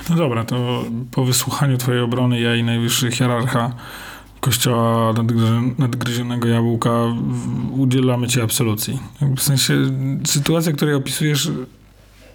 No 0.09 0.15
dobra, 0.15 0.43
to 0.43 0.83
po 1.11 1.25
wysłuchaniu 1.25 1.77
twojej 1.77 2.01
obrony 2.01 2.39
ja 2.39 2.55
i 2.55 2.63
najwyższy 2.63 3.11
hierarcha 3.11 3.75
kościoła 4.39 5.13
nadgryzionego 5.77 6.47
jabłka 6.47 6.91
udzielamy 7.77 8.27
ci 8.27 8.41
absolucji. 8.41 8.99
W 9.37 9.41
sensie 9.41 9.73
sytuacja, 10.25 10.71
której 10.71 10.95
opisujesz 10.95 11.51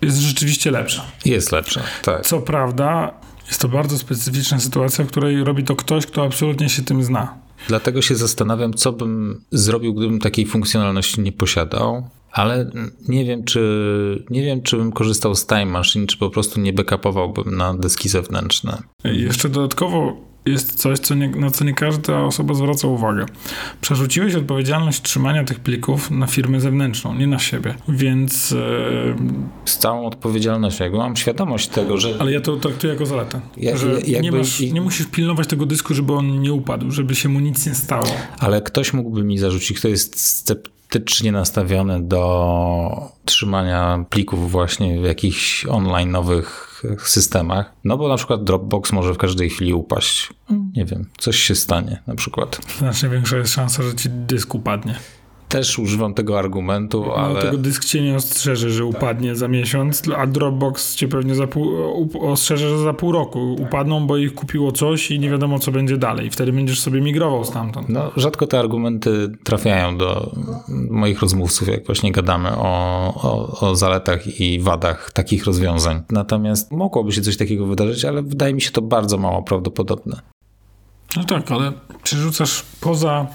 jest 0.03 0.19
rzeczywiście 0.19 0.71
lepsza. 0.71 1.05
Jest 1.25 1.53
lepsza, 1.53 1.83
tak. 2.03 2.27
Co 2.27 2.41
prawda, 2.41 3.15
jest 3.47 3.61
to 3.61 3.69
bardzo 3.69 3.99
specyficzna 3.99 4.61
sytuacja, 4.61 5.05
w 5.05 5.09
której 5.09 5.45
robi 5.45 5.65
to 5.65 5.77
ktoś, 5.77 6.07
kto 6.07 6.25
absolutnie 6.25 6.69
się 6.69 6.83
tym 6.83 7.03
zna. 7.03 7.35
Dlatego 7.69 8.03
się 8.03 8.17
zastanawiam, 8.17 8.75
co 8.75 8.93
bym 8.93 9.45
zrobił, 9.51 9.95
gdybym 9.95 10.21
takiej 10.21 10.47
funkcjonalności 10.47 11.21
nie 11.21 11.33
posiadał. 11.33 12.09
Ale 12.33 12.71
nie 13.09 13.25
wiem, 13.25 13.45
czy 13.45 14.25
nie 14.31 14.43
wiem, 14.43 14.63
czy 14.63 14.77
bym 14.77 14.93
korzystał 14.93 15.35
z 15.35 15.47
Time 15.47 15.67
Machine, 15.67 16.07
czy 16.07 16.19
po 16.19 16.31
prostu 16.31 16.61
nie 16.61 16.73
backupowałbym 16.73 17.57
na 17.57 17.75
dyski 17.75 18.09
zewnętrzne. 18.09 18.83
Jeszcze 19.05 19.49
dodatkowo 19.49 20.28
jest 20.49 20.75
coś, 20.75 20.99
co 20.99 21.15
nie, 21.15 21.29
na 21.29 21.51
co 21.51 21.65
nie 21.65 21.75
każda 21.75 22.21
osoba 22.21 22.55
zwraca 22.55 22.89
uwagę. 22.89 23.27
Przerzuciłeś 23.81 24.35
odpowiedzialność 24.35 25.03
trzymania 25.03 25.45
tych 25.45 25.61
plików 25.61 26.11
na 26.11 26.27
firmę 26.27 26.61
zewnętrzną, 26.61 27.15
nie 27.15 27.27
na 27.27 27.39
siebie. 27.39 27.75
Więc. 27.89 28.55
Z 29.65 29.77
całą 29.79 30.07
odpowiedzialnością, 30.07 30.85
jakby 30.85 30.99
mam 30.99 31.17
świadomość 31.17 31.69
tego, 31.69 31.97
że. 31.97 32.15
Ale 32.19 32.33
ja 32.33 32.41
to 32.41 32.57
traktuję 32.57 32.93
jako 32.93 33.07
zaletę. 33.07 33.41
Ja, 33.57 33.77
że 33.77 33.93
jakby... 33.93 34.21
nie, 34.21 34.33
masz, 34.33 34.61
nie 34.61 34.81
musisz 34.81 35.07
pilnować 35.07 35.47
tego 35.47 35.67
dysku, 35.67 35.95
żeby 35.95 36.13
on 36.13 36.41
nie 36.41 36.53
upadł, 36.53 36.91
żeby 36.91 37.15
się 37.15 37.29
mu 37.29 37.41
nic 37.41 37.67
nie 37.67 37.75
stało. 37.75 38.07
Ale 38.39 38.63
ktoś 38.63 38.93
mógłby 38.93 39.25
mi 39.25 39.39
zarzucić, 39.39 39.79
kto 39.79 39.89
jest 39.89 40.47
sceptycznie 40.89 41.33
nastawiony 41.33 42.03
do 42.03 43.13
trzymania 43.25 44.05
plików 44.11 44.51
właśnie 44.51 45.01
w 45.01 45.05
jakichś 45.05 45.67
online 45.67 46.11
nowych 46.11 46.83
systemach. 46.99 47.73
No 47.85 47.97
bo 47.97 48.09
na 48.09 48.17
przykład 48.17 48.45
Dropbox 48.45 48.93
może 48.93 49.15
w 49.15 49.19
każdej 49.19 49.51
chwili 49.51 49.75
upaść. 49.75 50.31
Nie 50.77 50.85
wiem, 50.85 51.11
coś 51.19 51.37
się 51.37 51.55
stanie 51.55 52.03
na 52.07 52.15
przykład. 52.15 52.61
Znacznie 52.79 53.09
większa 53.09 53.37
jest 53.37 53.53
szansa, 53.53 53.83
że 53.83 53.95
ci 53.95 54.09
dysk 54.11 54.55
upadnie 54.55 54.95
też 55.49 55.79
używam 55.79 56.15
tego 56.15 56.39
argumentu, 56.39 57.05
no, 57.07 57.15
ale... 57.15 57.43
tego 57.43 57.59
dysk 57.59 57.85
cię 57.85 58.03
nie 58.03 58.17
ostrzeże, 58.17 58.71
że 58.71 58.85
upadnie 58.85 59.37
za 59.37 59.49
miesiąc, 59.49 60.03
a 60.17 60.27
Dropbox 60.27 60.95
cię 60.95 61.09
pewnie 61.09 61.35
za 61.35 61.47
pół, 61.47 61.71
ostrzeże, 62.21 62.69
że 62.69 62.79
za 62.79 62.93
pół 62.93 63.13
roku 63.13 63.57
upadną, 63.61 64.07
bo 64.07 64.17
ich 64.17 64.35
kupiło 64.35 64.73
coś 64.73 65.11
i 65.11 65.19
nie 65.19 65.31
wiadomo, 65.31 65.59
co 65.59 65.73
będzie 65.73 65.97
dalej. 65.97 66.31
Wtedy 66.31 66.53
będziesz 66.53 66.81
sobie 66.81 67.01
migrował 67.01 67.45
stamtąd. 67.45 67.89
No, 67.89 68.11
rzadko 68.17 68.47
te 68.47 68.59
argumenty 68.59 69.33
trafiają 69.45 69.99
do 69.99 70.37
moich 70.91 71.21
rozmówców, 71.21 71.69
jak 71.69 71.87
właśnie 71.87 72.13
gadamy 72.13 72.57
o, 72.57 73.15
o, 73.15 73.61
o 73.69 73.77
zaletach 73.77 74.41
i 74.41 74.61
wadach 74.61 75.13
takich 75.13 75.45
rozwiązań. 75.45 76.03
Natomiast 76.11 76.73
mogłoby 76.73 77.13
się 77.13 77.21
coś 77.21 77.37
takiego 77.37 77.67
wydarzyć, 77.67 78.05
ale 78.05 78.23
wydaje 78.23 78.55
mi 78.55 78.61
się 78.61 78.71
to 78.71 78.83
bardzo 78.83 79.19
mało 79.19 79.43
prawdopodobne. 79.43 80.21
No 81.17 81.25
tak, 81.25 81.53
ale 81.53 81.73
przerzucasz 82.03 82.65
poza 82.81 83.27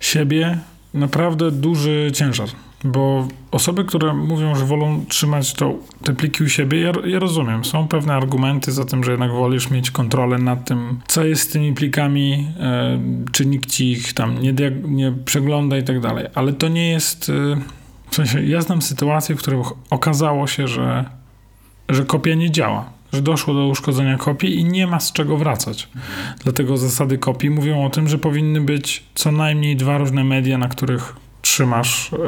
siebie 0.00 0.58
naprawdę 0.94 1.50
duży 1.50 2.10
ciężar. 2.14 2.48
Bo 2.84 3.28
osoby, 3.50 3.84
które 3.84 4.14
mówią, 4.14 4.54
że 4.54 4.64
wolą 4.64 5.04
trzymać 5.08 5.52
to, 5.52 5.74
te 6.04 6.14
pliki 6.14 6.44
u 6.44 6.48
siebie, 6.48 6.80
ja, 6.80 6.92
ja, 7.04 7.18
rozumiem. 7.18 7.64
Są 7.64 7.88
pewne 7.88 8.14
argumenty 8.14 8.72
za 8.72 8.84
tym, 8.84 9.04
że 9.04 9.10
jednak 9.10 9.30
wolisz 9.30 9.70
mieć 9.70 9.90
kontrolę 9.90 10.38
nad 10.38 10.64
tym, 10.64 11.00
co 11.06 11.24
jest 11.24 11.42
z 11.42 11.48
tymi 11.48 11.72
plikami, 11.72 12.48
e, 12.60 13.00
czy 13.32 13.46
nikt 13.46 13.70
ci 13.70 13.90
ich 13.90 14.12
tam 14.12 14.42
nie, 14.42 14.54
nie 14.84 15.12
przegląda 15.24 15.78
i 15.78 15.82
tak 15.82 16.00
dalej. 16.00 16.26
Ale 16.34 16.52
to 16.52 16.68
nie 16.68 16.90
jest. 16.90 17.28
E, 17.28 17.60
w 18.10 18.14
sensie, 18.14 18.42
ja 18.42 18.60
znam 18.60 18.82
sytuację, 18.82 19.34
w 19.34 19.38
której 19.38 19.60
okazało 19.90 20.46
się, 20.46 20.68
że 20.68 21.20
że 21.90 22.04
kopia 22.04 22.34
nie 22.34 22.50
działa, 22.50 22.90
że 23.12 23.22
doszło 23.22 23.54
do 23.54 23.66
uszkodzenia 23.66 24.16
kopii 24.18 24.58
i 24.58 24.64
nie 24.64 24.86
ma 24.86 25.00
z 25.00 25.12
czego 25.12 25.36
wracać. 25.36 25.88
Dlatego 26.44 26.76
zasady 26.76 27.18
kopii 27.18 27.50
mówią 27.50 27.84
o 27.84 27.90
tym, 27.90 28.08
że 28.08 28.18
powinny 28.18 28.60
być 28.60 29.04
co 29.14 29.32
najmniej 29.32 29.76
dwa 29.76 29.98
różne 29.98 30.24
media, 30.24 30.58
na 30.58 30.68
których 30.68 31.16
trzymasz 31.42 32.10
yy, 32.12 32.18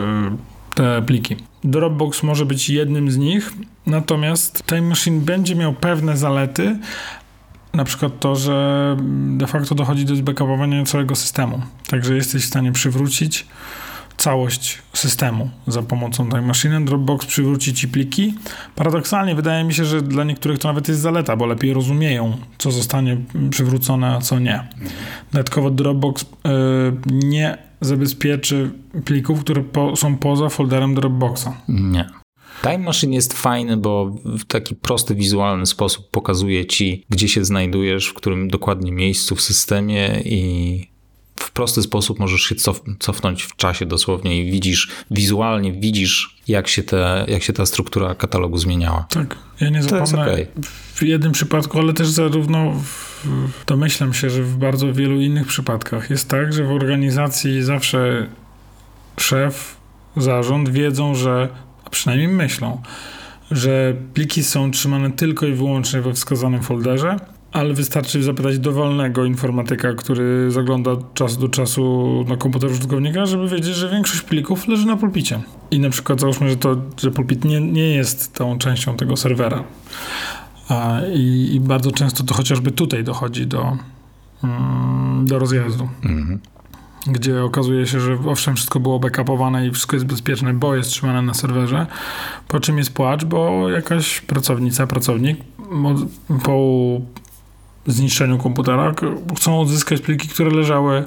te 0.75 1.03
pliki. 1.03 1.37
Dropbox 1.65 2.23
może 2.23 2.47
być 2.47 2.71
jednym 2.71 3.11
z 3.11 3.17
nich, 3.17 3.53
natomiast 3.87 4.67
Time 4.67 4.83
Machine 4.83 5.21
będzie 5.21 5.55
miał 5.55 5.73
pewne 5.73 6.17
zalety, 6.17 6.77
na 7.75 7.85
przykład 7.85 8.21
to, 8.21 8.37
że 8.37 8.97
de 9.37 9.47
facto 9.47 9.75
dochodzi 9.75 10.05
do 10.05 10.17
zbackupowania 10.17 10.85
całego 10.85 11.15
systemu. 11.15 11.63
Także 11.87 12.17
jesteś 12.17 12.43
w 12.43 12.47
stanie 12.47 12.73
przywrócić 12.73 13.47
całość 14.23 14.79
systemu 14.93 15.51
za 15.67 15.83
pomocą 15.83 16.29
Time 16.29 16.43
Machine. 16.43 16.85
Dropbox 16.85 17.27
przywróci 17.27 17.75
ci 17.75 17.89
pliki. 17.89 18.35
Paradoksalnie 18.75 19.35
wydaje 19.35 19.65
mi 19.65 19.75
się, 19.75 19.85
że 19.85 20.03
dla 20.03 20.25
niektórych 20.25 20.59
to 20.59 20.69
nawet 20.69 20.89
jest 20.89 21.01
zaleta, 21.01 21.37
bo 21.37 21.47
lepiej 21.47 21.73
rozumieją, 21.73 22.37
co 22.59 22.71
zostanie 22.71 23.17
przywrócone, 23.51 24.17
a 24.17 24.21
co 24.21 24.39
nie. 24.39 24.69
Dodatkowo 25.33 25.71
Dropbox 25.71 26.25
yy, 26.45 26.51
nie 27.07 27.59
zabezpieczy 27.81 28.71
plików, 29.05 29.41
które 29.41 29.63
po, 29.63 29.97
są 29.97 30.17
poza 30.17 30.49
folderem 30.49 30.95
Dropboxa. 30.95 31.49
Nie. 31.69 32.11
Time 32.63 32.79
Machine 32.79 33.15
jest 33.15 33.33
fajny, 33.33 33.77
bo 33.77 34.17
w 34.25 34.45
taki 34.45 34.75
prosty, 34.75 35.15
wizualny 35.15 35.67
sposób 35.67 36.11
pokazuje 36.11 36.67
ci, 36.67 37.05
gdzie 37.11 37.29
się 37.29 37.45
znajdujesz, 37.45 38.09
w 38.09 38.15
którym 38.15 38.49
dokładnie 38.49 38.93
miejscu 38.93 39.37
w 39.37 39.43
systemie 39.43 40.21
i 40.25 40.92
w 41.43 41.51
prosty 41.51 41.83
sposób 41.83 42.19
możesz 42.19 42.43
się 42.43 42.55
cof 42.55 42.83
cofnąć 42.99 43.43
w 43.43 43.57
czasie 43.57 43.87
dosłownie 43.87 44.43
i 44.43 44.51
widzisz, 44.51 44.89
wizualnie 45.11 45.73
widzisz, 45.73 46.37
jak 46.49 46.69
się, 46.69 46.83
te, 46.83 47.25
jak 47.29 47.43
się 47.43 47.53
ta 47.53 47.67
struktura 47.67 48.15
katalogu 48.15 48.59
zmieniała. 48.59 49.07
Tak, 49.11 49.37
ja 49.61 49.69
nie 49.69 49.83
zapomnę 49.83 50.23
okay. 50.23 50.47
w 50.95 51.03
jednym 51.03 51.33
przypadku, 51.33 51.79
ale 51.79 51.93
też 51.93 52.09
zarówno 52.09 52.73
w, 52.73 53.65
domyślam 53.67 54.15
się, 54.15 54.31
że 54.31 54.43
w 54.43 54.57
bardzo 54.57 54.93
wielu 54.93 55.21
innych 55.21 55.47
przypadkach 55.47 56.11
jest 56.11 56.29
tak, 56.29 56.53
że 56.53 56.65
w 56.65 56.71
organizacji 56.71 57.63
zawsze 57.63 58.27
szef, 59.21 59.77
zarząd 60.17 60.69
wiedzą, 60.69 61.15
że, 61.15 61.49
a 61.85 61.91
przynajmniej 61.91 62.29
myślą, 62.29 62.83
że 63.51 63.95
pliki 64.15 64.45
są 64.45 64.71
trzymane 64.71 65.11
tylko 65.11 65.47
i 65.47 65.53
wyłącznie 65.53 66.01
we 66.01 66.13
wskazanym 66.13 66.63
folderze 66.63 67.17
ale 67.53 67.75
wystarczy 67.75 68.23
zapytać 68.23 68.59
dowolnego 68.59 69.25
informatyka, 69.25 69.95
który 69.95 70.51
zagląda 70.51 70.91
od 70.91 71.15
czasu 71.15 71.41
do 71.41 71.49
czasu 71.49 72.25
na 72.29 72.37
komputer 72.37 72.71
użytkownika, 72.71 73.27
żeby 73.27 73.49
wiedzieć, 73.49 73.75
że 73.75 73.91
większość 73.91 74.23
plików 74.23 74.69
leży 74.69 74.87
na 74.87 74.97
pulpicie. 74.97 75.41
I 75.71 75.81
na 75.81 75.91
przykład 75.91 76.21
załóżmy, 76.21 76.51
że, 76.51 76.57
to, 76.57 76.77
że 77.01 77.11
pulpit 77.11 77.45
nie, 77.45 77.61
nie 77.61 77.95
jest 77.95 78.35
tą 78.35 78.59
częścią 78.59 78.97
tego 78.97 79.17
serwera. 79.17 79.65
I, 81.15 81.51
i, 81.55 81.61
bardzo 81.61 81.93
często 81.93 82.25
to 82.25 82.35
chociażby 82.35 82.71
tutaj 82.71 83.05
dochodzi 83.05 83.47
do, 83.47 83.77
mm, 84.45 85.27
do 85.27 85.39
rozjazdu. 85.39 85.89
Mhm. 86.05 86.41
Gdzie 87.07 87.45
okazuje 87.45 87.87
się, 87.87 88.01
że 88.01 88.19
owszem, 88.27 88.57
wszystko 88.57 88.81
było 88.81 88.99
backupowane 88.99 89.67
i 89.67 89.71
wszystko 89.71 89.97
jest 89.97 90.07
bezpieczne, 90.07 90.55
bo 90.55 90.77
jest 90.77 90.91
trzymane 90.91 91.23
na 91.23 91.35
serwerze. 91.35 91.87
Po 92.49 92.61
czym 92.61 92.79
jest 92.79 92.93
płacz, 92.93 93.25
bo 93.25 93.71
jakaś 93.71 94.21
pracownica, 94.21 94.87
pracownik 94.87 95.39
po 96.45 97.01
zniszczeniu 97.87 98.39
komputera, 98.39 98.95
chcą 99.37 99.61
odzyskać 99.61 100.01
pliki, 100.01 100.29
które 100.29 100.51
leżały 100.51 101.05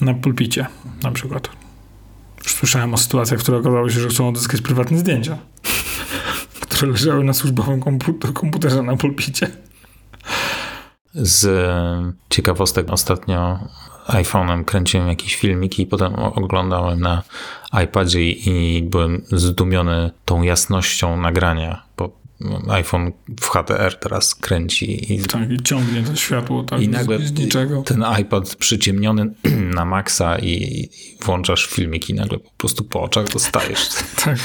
na 0.00 0.14
pulpicie, 0.14 0.66
na 1.02 1.10
przykład. 1.10 1.48
Już 2.44 2.54
słyszałem 2.54 2.94
o 2.94 2.96
sytuacjach, 2.96 3.40
które 3.40 3.58
okazało 3.58 3.90
się, 3.90 4.00
że 4.00 4.08
chcą 4.08 4.28
odzyskać 4.28 4.60
prywatne 4.60 4.98
zdjęcia, 4.98 5.38
które 6.60 6.92
leżały 6.92 7.24
na 7.24 7.32
służbowym 7.32 7.80
komputerze 8.34 8.82
na 8.82 8.96
pulpicie. 8.96 9.50
Z 11.14 11.48
ciekawostek 12.28 12.90
ostatnio 12.90 13.58
iPhone'em 14.08 14.64
kręciłem 14.64 15.08
jakiś 15.08 15.36
filmik 15.36 15.78
i 15.78 15.86
potem 15.86 16.14
oglądałem 16.14 17.00
na 17.00 17.22
iPadzie 17.84 18.30
i 18.30 18.82
byłem 18.82 19.22
zdumiony 19.32 20.10
tą 20.24 20.42
jasnością 20.42 21.16
nagrania, 21.16 21.82
bo 21.96 22.25
iPhone 22.68 23.12
w 23.40 23.46
HDR 23.46 23.98
teraz 24.00 24.34
kręci. 24.34 25.14
I, 25.14 25.18
tak, 25.22 25.50
i 25.50 25.62
ciągnie 25.62 26.02
to 26.02 26.16
światło 26.16 26.62
tak 26.62 26.80
i 26.80 26.88
nagle 26.88 27.18
z, 27.18 27.32
niczego. 27.32 27.82
Ten 27.82 28.04
iPad 28.20 28.56
przyciemniony 28.56 29.34
na 29.74 29.84
maksa 29.84 30.38
i, 30.38 30.48
i 30.48 30.90
włączasz 31.24 31.66
filmiki 31.66 32.12
i 32.12 32.16
nagle 32.16 32.38
po 32.38 32.50
prostu 32.56 32.84
po 32.84 33.02
oczach 33.02 33.28
dostajesz. 33.28 33.88
tak. 34.24 34.38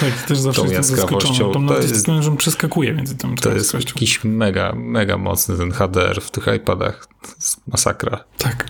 Tak, 0.00 0.22
też 0.22 0.38
zawsze 0.38 0.62
tą 0.62 0.70
jestem 0.70 0.96
zaskoczony. 0.96 1.52
Tam 1.52 1.68
to 1.68 1.78
jest, 1.78 2.06
że 2.20 2.36
przeskakuje 2.36 2.92
między 2.92 3.16
tym 3.16 3.36
To 3.36 3.52
jest 3.52 3.74
jakiś 3.74 4.24
mega, 4.24 4.72
mega 4.76 5.18
mocny 5.18 5.56
ten 5.56 5.72
HDR 5.72 6.20
w 6.20 6.30
tych 6.30 6.46
iPadach. 6.56 7.06
To 7.22 7.28
jest 7.28 7.66
masakra. 7.66 8.24
Tak. 8.38 8.66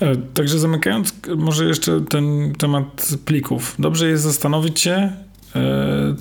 E, 0.00 0.16
także 0.16 0.58
zamykając 0.58 1.14
może 1.36 1.64
jeszcze 1.64 2.00
ten 2.00 2.54
temat 2.58 3.08
plików. 3.24 3.74
Dobrze 3.78 4.08
jest 4.08 4.22
zastanowić 4.22 4.80
się, 4.80 5.12
e, 5.56 6.16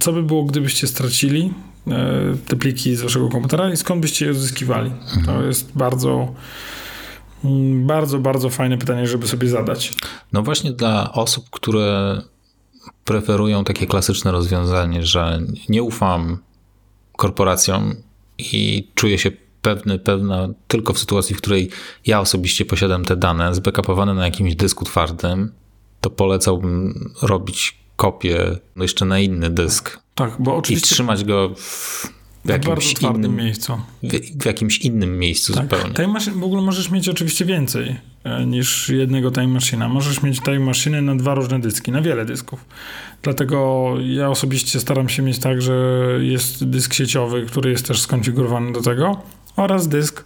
co 0.00 0.12
by 0.12 0.22
było, 0.22 0.44
gdybyście 0.44 0.86
stracili 0.86 1.52
e, 1.88 2.36
te 2.48 2.56
pliki 2.56 2.96
z 2.96 3.02
waszego 3.02 3.28
komputera 3.28 3.72
i 3.72 3.76
skąd 3.76 4.00
byście 4.00 4.24
je 4.24 4.30
odzyskiwali? 4.30 4.90
To 5.14 5.20
mhm. 5.20 5.46
jest 5.46 5.72
bardzo, 5.74 6.34
mm, 7.44 7.86
bardzo, 7.86 8.18
bardzo 8.18 8.50
fajne 8.50 8.78
pytanie, 8.78 9.06
żeby 9.06 9.28
sobie 9.28 9.48
zadać. 9.48 9.94
No 10.32 10.42
właśnie 10.42 10.72
dla 10.72 11.12
osób, 11.12 11.50
które 11.50 12.20
preferują 13.04 13.64
takie 13.64 13.86
klasyczne 13.86 14.32
rozwiązanie, 14.32 15.02
że 15.02 15.40
nie 15.68 15.82
ufam 15.82 16.38
korporacjom 17.16 17.94
i 18.38 18.88
czuję 18.94 19.18
się 19.18 19.30
pewny, 19.62 19.98
pewna 19.98 20.48
tylko 20.68 20.92
w 20.92 20.98
sytuacji, 20.98 21.34
w 21.34 21.38
której 21.38 21.70
ja 22.06 22.20
osobiście 22.20 22.64
posiadam 22.64 23.04
te 23.04 23.16
dane 23.16 23.54
zbackupowane 23.54 24.14
na 24.14 24.24
jakimś 24.24 24.54
dysku 24.54 24.84
twardym, 24.84 25.52
to 26.00 26.10
polecałbym 26.10 27.10
robić 27.22 27.81
kopię 27.96 28.58
jeszcze 28.76 29.04
na 29.04 29.18
inny 29.18 29.50
dysk. 29.50 29.98
Tak, 30.14 30.32
bo 30.38 30.56
oczywiście. 30.56 30.86
I 30.86 30.94
trzymać 30.94 31.24
go 31.24 31.54
w, 31.56 32.06
w 32.44 32.48
jakimś 32.48 32.92
innym 33.02 33.36
miejscu. 33.36 33.78
W, 34.02 34.42
w, 34.42 34.46
jakimś 34.46 34.78
innym 34.78 35.18
miejscu 35.18 35.52
tak. 35.52 35.62
zupełnie. 35.62 35.94
Time 35.94 36.08
machine, 36.08 36.40
w 36.40 36.44
ogóle 36.44 36.62
możesz 36.62 36.90
mieć 36.90 37.08
oczywiście 37.08 37.44
więcej 37.44 37.96
e, 38.24 38.46
niż 38.46 38.88
jednego 38.88 39.30
time 39.30 39.48
machina. 39.48 39.88
Możesz 39.88 40.22
mieć 40.22 40.40
time 40.40 40.60
machine 40.60 41.02
na 41.02 41.16
dwa 41.16 41.34
różne 41.34 41.60
dyski, 41.60 41.92
na 41.92 42.02
wiele 42.02 42.24
dysków. 42.24 42.64
Dlatego 43.22 43.94
ja 44.00 44.28
osobiście 44.30 44.80
staram 44.80 45.08
się 45.08 45.22
mieć 45.22 45.38
tak, 45.38 45.62
że 45.62 46.08
jest 46.20 46.64
dysk 46.64 46.94
sieciowy, 46.94 47.46
który 47.46 47.70
jest 47.70 47.86
też 47.86 48.00
skonfigurowany 48.00 48.72
do 48.72 48.82
tego 48.82 49.22
oraz 49.56 49.88
dysk 49.88 50.24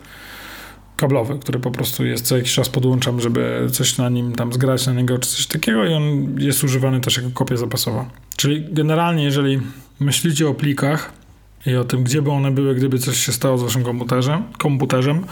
kablowy, 0.97 1.39
który 1.39 1.59
po 1.59 1.71
prostu 1.71 2.05
jest 2.05 2.27
co 2.27 2.37
jakiś 2.37 2.55
czas 2.55 2.69
podłączam, 2.69 3.21
żeby 3.21 3.69
coś 3.73 3.99
na 3.99 4.09
nim 4.09 4.33
tam 4.33 4.53
zgrać 4.53 4.87
na 4.87 4.93
niego 4.93 5.19
czy 5.19 5.31
coś 5.31 5.47
takiego 5.47 5.85
i 5.85 5.95
on 5.95 6.37
jest 6.39 6.65
używany 6.65 7.01
też 7.01 7.17
jako 7.17 7.31
kopia 7.31 7.57
zapasowa. 7.57 8.11
Czyli 8.37 8.67
generalnie, 8.71 9.25
jeżeli 9.25 9.61
myślicie 10.01 10.49
o 10.49 10.55
plikach 10.55 11.13
i 11.67 11.75
o 11.77 11.85
tym, 11.85 12.05
gdzie 12.05 12.23
by 12.23 12.31
one 12.31 12.51
były, 12.51 12.75
gdyby 12.75 12.99
coś 12.99 13.27
się 13.27 13.33
stało 13.33 13.59
z 13.59 13.63
waszym 13.63 13.85
komputerzem, 13.85 14.43
komputerzem 14.59 15.25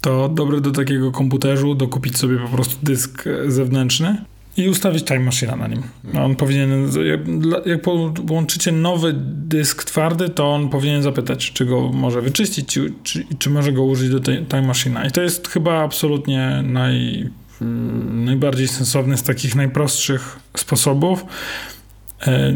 to 0.00 0.28
dobre 0.28 0.60
do 0.60 0.70
takiego 0.70 1.12
komputeru 1.12 1.74
dokupić 1.74 2.18
sobie 2.18 2.38
po 2.38 2.48
prostu 2.48 2.76
dysk 2.82 3.24
zewnętrzny 3.46 4.24
i 4.56 4.68
ustawić 4.68 5.04
Time 5.04 5.20
Machine 5.20 5.56
na 5.56 5.68
nim. 5.68 5.82
On 6.18 6.36
powinien, 6.36 6.90
jak 7.66 7.82
połączycie 8.26 8.72
nowy 8.72 9.14
dysk 9.26 9.84
twardy, 9.84 10.28
to 10.28 10.52
on 10.54 10.68
powinien 10.68 11.02
zapytać, 11.02 11.52
czy 11.52 11.66
go 11.66 11.92
może 11.92 12.22
wyczyścić, 12.22 12.68
czy, 12.68 12.92
czy, 13.02 13.26
czy 13.38 13.50
może 13.50 13.72
go 13.72 13.84
użyć 13.84 14.10
do 14.10 14.20
tej 14.20 14.46
Time 14.46 14.62
Machine. 14.62 15.06
I 15.08 15.10
to 15.10 15.22
jest 15.22 15.48
chyba 15.48 15.82
absolutnie 15.82 16.62
naj, 16.62 17.28
najbardziej 18.10 18.68
sensowny 18.68 19.16
z 19.16 19.22
takich 19.22 19.56
najprostszych 19.56 20.38
sposobów. 20.56 21.24
E, 22.26 22.54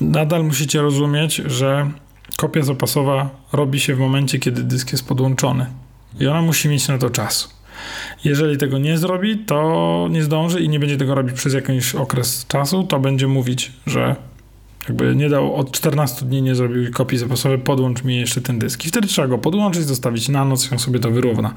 nadal 0.00 0.44
musicie 0.44 0.82
rozumieć, 0.82 1.34
że 1.34 1.90
kopia 2.36 2.62
zapasowa 2.62 3.30
robi 3.52 3.80
się 3.80 3.94
w 3.94 3.98
momencie, 3.98 4.38
kiedy 4.38 4.62
dysk 4.62 4.92
jest 4.92 5.08
podłączony. 5.08 5.66
I 6.20 6.26
ona 6.26 6.42
musi 6.42 6.68
mieć 6.68 6.88
na 6.88 6.98
to 6.98 7.10
czas. 7.10 7.55
Jeżeli 8.24 8.56
tego 8.56 8.78
nie 8.78 8.98
zrobi, 8.98 9.38
to 9.38 10.08
nie 10.10 10.22
zdąży 10.22 10.60
i 10.60 10.68
nie 10.68 10.80
będzie 10.80 10.96
tego 10.96 11.14
robić 11.14 11.36
przez 11.36 11.54
jakiś 11.54 11.94
okres 11.94 12.46
czasu, 12.48 12.84
to 12.84 13.00
będzie 13.00 13.26
mówić, 13.26 13.72
że 13.86 14.16
jakby 14.88 15.16
nie 15.16 15.28
dał, 15.28 15.54
od 15.54 15.70
14 15.70 16.26
dni 16.26 16.42
nie 16.42 16.54
zrobił 16.54 16.92
kopii 16.92 17.18
zapasowej, 17.18 17.58
podłącz 17.58 18.04
mi 18.04 18.16
jeszcze 18.16 18.40
ten 18.40 18.58
dysk. 18.58 18.86
I 18.86 18.88
wtedy 18.88 19.08
trzeba 19.08 19.28
go 19.28 19.38
podłączyć, 19.38 19.84
zostawić 19.84 20.28
na 20.28 20.44
noc 20.44 20.72
on 20.72 20.78
sobie 20.78 20.98
to 20.98 21.10
wyrówna. 21.10 21.54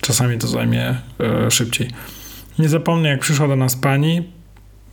Czasami 0.00 0.38
to 0.38 0.46
zajmie 0.46 0.94
e, 1.20 1.50
szybciej. 1.50 1.90
Nie 2.58 2.68
zapomnę, 2.68 3.08
jak 3.08 3.20
przyszła 3.20 3.48
do 3.48 3.56
nas 3.56 3.76
pani 3.76 4.22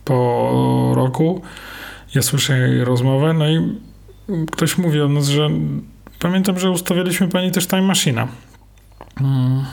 po 0.04 0.92
roku, 0.94 1.42
ja 2.14 2.22
słyszę 2.22 2.58
jej 2.58 2.84
rozmowę, 2.84 3.32
no 3.32 3.48
i 3.48 3.78
ktoś 4.52 4.78
mówi 4.78 5.00
o 5.00 5.08
nas, 5.08 5.28
że 5.28 5.50
pamiętam, 6.18 6.58
że 6.58 6.70
ustawialiśmy 6.70 7.28
pani 7.28 7.50
też 7.50 7.66
time 7.66 7.82
machine. 7.82 8.26
Hmm. 9.18 9.64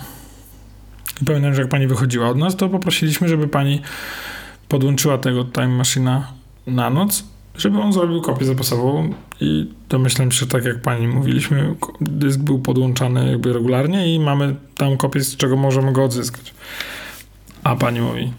I 1.22 1.26
pamiętam, 1.26 1.54
że 1.54 1.62
jak 1.62 1.70
pani 1.70 1.88
wychodziła 1.88 2.30
od 2.30 2.38
nas, 2.38 2.56
to 2.56 2.70
poprosiliśmy, 2.70 3.30
żeby 3.30 3.48
pani 3.48 3.82
podłączyła 4.68 5.18
tego 5.18 5.46
time 5.46 5.68
machina 5.68 6.28
na 6.68 6.90
noc 6.90 7.24
żeby 7.56 7.80
on 7.80 7.94
zrobił 7.94 8.22
kopię 8.22 8.46
zapasową 8.46 9.14
i 9.42 9.70
domyślam 9.90 10.32
się, 10.32 10.46
tak 10.46 10.66
jak 10.66 10.82
pani 10.82 11.08
mówiliśmy, 11.08 11.76
dysk 12.02 12.40
był 12.40 12.60
podłączany 12.60 13.32
jakby 13.32 13.54
regularnie 13.54 14.16
i 14.16 14.20
mamy 14.20 14.56
tam 14.78 14.98
kopię, 14.98 15.24
z 15.24 15.38
czego 15.38 15.56
możemy 15.56 15.94
go 15.94 16.04
odzyskać. 16.04 16.54
A 17.64 17.76
pani 17.76 18.02
mówi, 18.02 18.34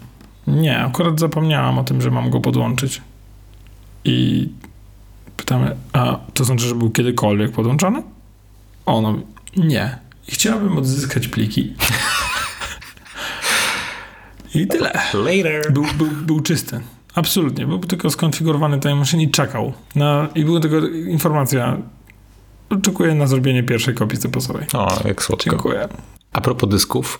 nie, 0.47 0.79
akurat 0.79 1.19
zapomniałam 1.19 1.79
o 1.79 1.83
tym, 1.83 2.01
że 2.01 2.11
mam 2.11 2.29
go 2.29 2.39
podłączyć. 2.39 3.01
I 4.05 4.49
pytamy, 5.37 5.75
a 5.93 6.19
to 6.33 6.45
znaczy, 6.45 6.67
że 6.67 6.75
był 6.75 6.89
kiedykolwiek 6.89 7.51
podłączony? 7.51 8.03
Mówi, 8.87 9.21
nie. 9.57 9.97
I 10.27 10.31
chciałabym 10.31 10.77
odzyskać 10.77 11.27
pliki. 11.27 11.73
I 14.55 14.67
tyle. 14.67 14.91
Later. 15.13 15.71
Był, 15.73 15.85
był, 15.97 16.07
był 16.07 16.39
czysty. 16.41 16.81
Absolutnie. 17.15 17.67
Był 17.67 17.79
tylko 17.79 18.09
skonfigurowany 18.09 18.79
time 18.79 18.95
machine 18.95 19.23
i 19.23 19.31
czekał. 19.31 19.73
Na, 19.95 20.27
I 20.35 20.45
była 20.45 20.59
tylko 20.59 20.87
informacja. 20.87 21.77
Oczekuję 22.69 23.15
na 23.15 23.27
zrobienie 23.27 23.63
pierwszej 23.63 23.93
kopii 23.95 24.17
zapasowej. 24.19 24.65
O, 24.73 24.99
jak 25.07 25.23
słodko. 25.23 25.49
Dziękuję. 25.49 25.87
A 26.33 26.41
propos 26.41 26.69
dysków, 26.69 27.19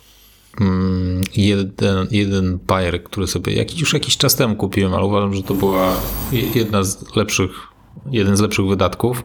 mm, 0.60 1.20
jeden, 1.36 2.06
jeden 2.10 2.58
bajer, 2.66 3.04
który 3.04 3.26
sobie 3.26 3.52
jakiś, 3.54 3.80
już 3.80 3.92
jakiś 3.92 4.16
czas 4.16 4.36
temu 4.36 4.56
kupiłem, 4.56 4.94
ale 4.94 5.04
uważam, 5.04 5.34
że 5.34 5.42
to 5.42 5.54
była 5.54 5.92
je- 6.32 6.48
jedna 6.50 6.82
z 6.84 7.16
lepszych, 7.16 7.50
jeden 8.10 8.36
z 8.36 8.40
lepszych 8.40 8.66
wydatków. 8.66 9.24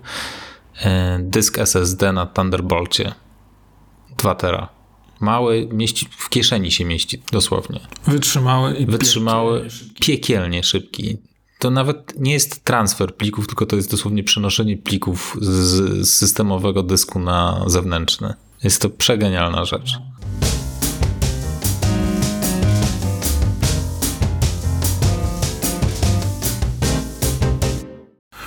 E, 0.83 1.19
Dysk 1.21 1.57
SSD 1.59 2.11
na 2.13 2.25
Thunderbolcie. 2.25 3.11
2 4.17 4.35
tera. 4.35 4.69
Mały, 5.19 5.69
mieści, 5.71 6.07
w 6.17 6.29
kieszeni 6.29 6.71
się 6.71 6.85
mieści, 6.85 7.21
dosłownie. 7.31 7.79
Wytrzymały 8.07 8.73
i 8.73 8.85
Wytrzymały, 8.85 9.59
piekielnie 9.59 9.71
szybki. 9.71 10.05
piekielnie 10.05 10.63
szybki. 10.63 11.17
To 11.59 11.69
nawet 11.71 12.19
nie 12.19 12.33
jest 12.33 12.63
transfer 12.63 13.15
plików, 13.15 13.47
tylko 13.47 13.65
to 13.65 13.75
jest 13.75 13.91
dosłownie 13.91 14.23
przenoszenie 14.23 14.77
plików 14.77 15.37
z, 15.41 16.09
systemowego 16.09 16.83
dysku 16.83 17.19
na 17.19 17.63
zewnętrzny. 17.67 18.33
Jest 18.63 18.81
to 18.81 18.89
przegenialna 18.89 19.65
rzecz. 19.65 19.97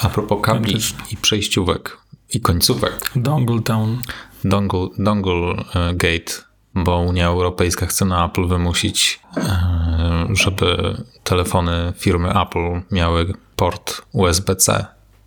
A 0.01 0.09
propos 0.09 0.39
kabli 0.43 0.77
i 1.11 1.17
przejściówek 1.17 1.99
i 2.35 2.41
końcówek. 2.41 3.11
Dongle 3.17 3.61
Town. 3.63 3.99
Dongle, 4.45 4.89
dongle 4.99 5.35
e, 5.75 5.95
Gate, 5.95 6.33
bo 6.75 6.99
Unia 6.99 7.27
Europejska 7.27 7.87
chce 7.87 8.05
na 8.05 8.27
Apple 8.27 8.47
wymusić, 8.47 9.21
e, 9.37 10.27
żeby 10.31 10.97
telefony 11.25 11.93
firmy 11.97 12.41
Apple 12.43 12.81
miały 12.91 13.35
port 13.57 14.03
USB-C, 14.13 14.87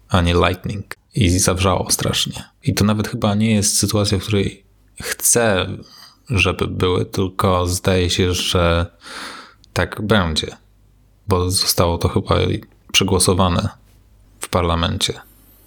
a 0.10 0.22
nie 0.22 0.34
Lightning. 0.34 0.96
I 1.16 1.30
zawrzało 1.40 1.92
strasznie. 1.92 2.44
I 2.64 2.74
to 2.74 2.86
nawet 2.86 3.08
chyba 3.08 3.36
nie 3.36 3.56
jest 3.56 3.78
sytuacja, 3.78 4.20
w 4.20 4.22
której 4.22 4.64
chce, 5.02 5.68
żeby 6.30 6.68
były, 6.68 7.06
tylko 7.06 7.68
zdaje 7.68 8.10
się, 8.10 8.34
że 8.34 8.86
tak 9.74 10.02
będzie, 10.02 10.58
bo 11.28 11.52
zostało 11.52 11.98
to 11.98 12.10
chyba 12.10 12.36
przegłosowane 12.92 13.70
w 14.40 14.50
parlamencie, 14.50 15.14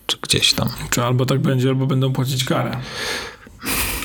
czy 0.07 0.19
gdzieś 0.23 0.55
tam. 0.55 0.69
Czy 0.91 1.05
albo 1.05 1.27
tak 1.27 1.41
będzie, 1.41 1.69
albo 1.69 1.87
będą 1.87 2.13
płacić 2.13 2.45
karę. 2.45 2.81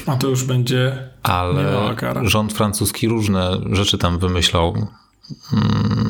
A 0.06 0.16
to 0.16 0.28
już 0.28 0.44
będzie 0.44 1.10
Ale 1.24 1.96
rząd 2.22 2.54
francuski 2.54 3.08
różne 3.08 3.58
rzeczy 3.72 3.98
tam 3.98 4.20
wymyślał, 4.20 4.74
mm, 5.54 6.10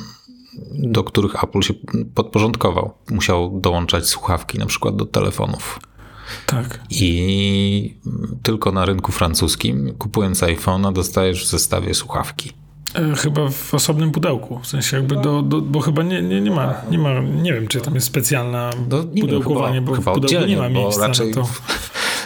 do 0.74 1.04
których 1.04 1.44
Apple 1.44 1.62
się 1.62 1.74
podporządkował. 2.16 2.94
Musiał 3.12 3.60
dołączać 3.62 4.08
słuchawki 4.08 4.60
na 4.60 4.66
przykład 4.66 4.96
do 4.96 5.06
telefonów. 5.06 5.80
tak. 6.46 6.80
I 6.90 7.98
tylko 8.44 8.72
na 8.72 8.86
rynku 8.86 9.12
francuskim, 9.12 9.94
kupując 9.98 10.42
iPhone'a, 10.42 10.94
dostajesz 10.94 11.46
w 11.46 11.48
zestawie 11.48 11.94
słuchawki. 11.94 12.52
E, 12.96 13.16
Chyba 13.16 13.50
w 13.50 13.74
osobnym 13.74 14.12
pudełku. 14.12 14.60
W 14.60 14.68
sensie 14.68 14.98
jakby 14.98 15.16
do, 15.16 15.42
do 15.42 15.62
bo 15.62 15.80
chyba 15.80 16.04
nie, 16.04 16.22
nie, 16.22 16.42
nie 16.42 16.52
ma, 16.52 16.74
nie 16.92 16.98
ma, 16.98 17.20
nie 17.22 17.54
wiem, 17.54 17.68
czy 17.68 17.82
tam 17.82 17.96
jest 17.96 18.08
specjalna 18.08 18.70
No, 18.90 18.98
nie 18.98 19.04
wiem, 19.04 19.22
pudełkowanie, 19.22 19.76
chyba, 19.76 19.88
bo 19.92 19.96
chyba 19.96 20.14
pudełku 20.14 20.48
nie 20.48 20.58
ma 20.58 20.70
bo 20.70 20.80
miejsca 20.80 21.08
raczej 21.08 21.30
na 21.30 21.36
to. 21.36 21.48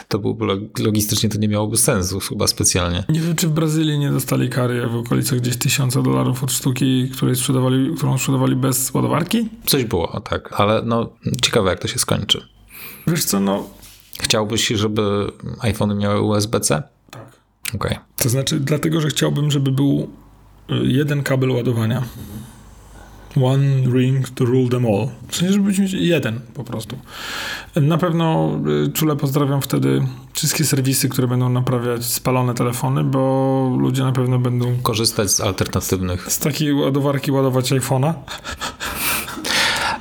To 0.07 0.19
byłby 0.19 0.45
log- 0.45 0.79
logistycznie 0.83 1.29
to 1.29 1.37
nie 1.37 1.47
miałoby 1.47 1.77
sensu 1.77 2.19
chyba 2.19 2.47
specjalnie. 2.47 3.03
Nie 3.09 3.19
wiem, 3.21 3.35
czy 3.35 3.47
w 3.47 3.51
Brazylii 3.51 3.99
nie 3.99 4.11
dostali 4.11 4.49
kary 4.49 4.87
w 4.87 4.95
okolicach 4.95 5.39
gdzieś 5.39 5.57
tysiąca 5.57 6.01
dolarów 6.01 6.43
od 6.43 6.51
sztuki, 6.51 7.09
której 7.09 7.35
sprzedawali, 7.35 7.95
którą 7.97 8.17
sprzedawali 8.17 8.55
bez 8.55 8.93
ładowarki? 8.93 9.49
Coś 9.65 9.85
było, 9.85 10.21
tak, 10.21 10.53
ale 10.59 10.81
no 10.85 11.09
ciekawe 11.41 11.69
jak 11.69 11.79
to 11.79 11.87
się 11.87 11.99
skończy. 11.99 12.47
Wiesz 13.07 13.25
co, 13.25 13.39
no 13.39 13.69
Chciałbyś, 14.19 14.67
żeby 14.67 15.31
iPhony 15.61 15.95
miały 15.95 16.21
USB-C? 16.21 16.83
tak. 17.11 17.37
Okej. 17.75 17.97
To 18.17 18.29
znaczy 18.29 18.59
dlatego, 18.59 19.01
że 19.01 19.07
chciałbym, 19.07 19.51
żeby 19.51 19.71
był 19.71 20.09
y, 20.71 20.73
jeden 20.83 21.23
kabel 21.23 21.51
ładowania. 21.51 22.03
One 23.43 23.93
ring 23.93 24.29
to 24.29 24.45
rule 24.45 24.69
them 24.69 24.85
all. 24.85 25.07
W 25.27 25.35
sensie, 25.35 25.53
żeby 25.53 25.81
mieć 25.81 25.93
jeden 25.93 26.39
po 26.53 26.63
prostu. 26.63 26.97
Na 27.75 27.97
pewno 27.97 28.51
y, 28.85 28.91
czule 28.91 29.15
pozdrawiam 29.15 29.61
wtedy 29.61 30.01
wszystkie 30.33 30.63
serwisy, 30.63 31.09
które 31.09 31.27
będą 31.27 31.49
naprawiać 31.49 32.05
spalone 32.05 32.53
telefony, 32.53 33.03
bo 33.03 33.75
ludzie 33.79 34.03
na 34.03 34.11
pewno 34.11 34.39
będą 34.39 34.77
Korzystać 34.83 35.31
z 35.31 35.41
alternatywnych 35.41 36.31
z 36.31 36.39
takiej 36.39 36.73
ładowarki 36.73 37.31
ładować 37.31 37.71
iPhone'a. 37.71 38.13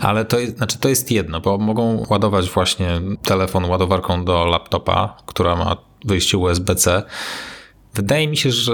Ale 0.01 0.25
to 0.25 0.37
znaczy 0.57 0.79
to 0.79 0.89
jest 0.89 1.11
jedno, 1.11 1.41
bo 1.41 1.59
mogą 1.59 2.07
ładować 2.11 2.51
właśnie 2.51 3.01
telefon 3.23 3.65
ładowarką 3.65 4.25
do 4.25 4.47
laptopa, 4.47 5.17
która 5.27 5.57
ma 5.57 5.77
wyjście 6.05 6.39
USB-C. 6.39 7.03
Wydaje 7.95 8.29
mi 8.29 8.37
się, 8.37 8.51
że 8.51 8.73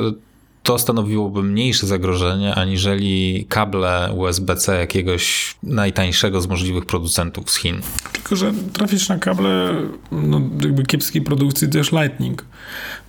to 0.62 0.78
stanowiłoby 0.78 1.42
mniejsze 1.42 1.86
zagrożenie, 1.86 2.54
aniżeli 2.54 3.46
kable 3.48 4.12
USB-C 4.16 4.78
jakiegoś 4.78 5.54
najtańszego 5.62 6.40
z 6.40 6.48
możliwych 6.48 6.86
producentów 6.86 7.50
z 7.50 7.56
Chin. 7.56 7.80
Tylko, 8.12 8.36
że 8.36 8.52
trafisz 8.72 9.08
na 9.08 9.18
kable 9.18 9.74
no, 10.12 10.40
jakby 10.60 10.82
kiepskiej 10.82 11.22
produkcji 11.22 11.68
też 11.68 11.92
Lightning. 11.92 12.44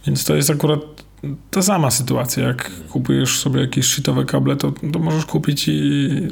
Więc 0.08 0.26
to 0.26 0.36
jest 0.36 0.50
akurat 0.50 0.80
ta 1.52 1.62
sama 1.62 1.92
sytuacja. 1.92 2.44
Jak 2.48 2.72
kupujesz 2.89 3.39
sobie 3.39 3.62
jakieś 3.62 3.86
shitowe 3.86 4.26
kable, 4.26 4.56
to, 4.56 4.74
to 4.94 5.00
możesz 5.00 5.26
kupić 5.26 5.68
i 5.68 5.72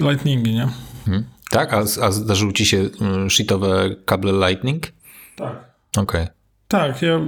Lightningi, 0.02 0.54
nie? 0.54 0.68
Hmm? 1.06 1.26
Tak? 1.50 1.74
A, 1.74 1.80
a 1.80 2.12
zdarzyły 2.12 2.54
ci 2.54 2.66
się 2.66 2.90
mm, 3.02 3.30
shitowe 3.30 3.96
kable 4.06 4.48
Lightning? 4.48 4.88
Tak. 5.36 5.72
Okej. 5.98 6.28
Tak, 6.72 7.02
ja, 7.02 7.20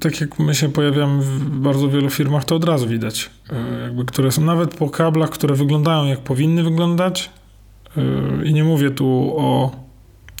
tak 0.00 0.20
jak 0.20 0.38
my 0.38 0.54
się 0.54 0.72
pojawiamy 0.72 1.22
w 1.22 1.40
bardzo 1.60 1.88
wielu 1.88 2.10
firmach, 2.10 2.44
to 2.44 2.56
od 2.56 2.64
razu 2.64 2.88
widać. 2.88 3.30
e, 3.50 3.82
Jakby, 3.82 4.04
które 4.04 4.32
są 4.32 4.42
nawet 4.44 4.74
po 4.74 4.90
kablach, 4.90 5.30
które 5.30 5.54
wyglądają 5.54 6.04
jak 6.04 6.18
powinny 6.20 6.62
wyglądać. 6.62 7.30
e, 7.96 8.44
I 8.46 8.54
nie 8.54 8.64
mówię 8.64 8.90
tu 8.90 9.34
o 9.36 9.70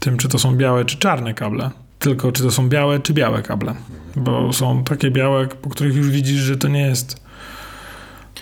tym, 0.00 0.16
czy 0.16 0.28
to 0.28 0.38
są 0.38 0.56
białe, 0.56 0.84
czy 0.84 0.96
czarne 0.98 1.34
kable, 1.34 1.70
tylko 1.98 2.32
czy 2.32 2.42
to 2.42 2.50
są 2.50 2.68
białe, 2.68 3.00
czy 3.00 3.12
białe 3.12 3.42
kable. 3.42 3.74
Bo 4.16 4.52
są 4.52 4.84
takie 4.84 5.10
białe, 5.10 5.46
po 5.46 5.70
których 5.70 5.96
już 5.96 6.10
widzisz, 6.10 6.40
że 6.40 6.56
to 6.56 6.68
nie 6.68 6.82
jest. 6.82 7.22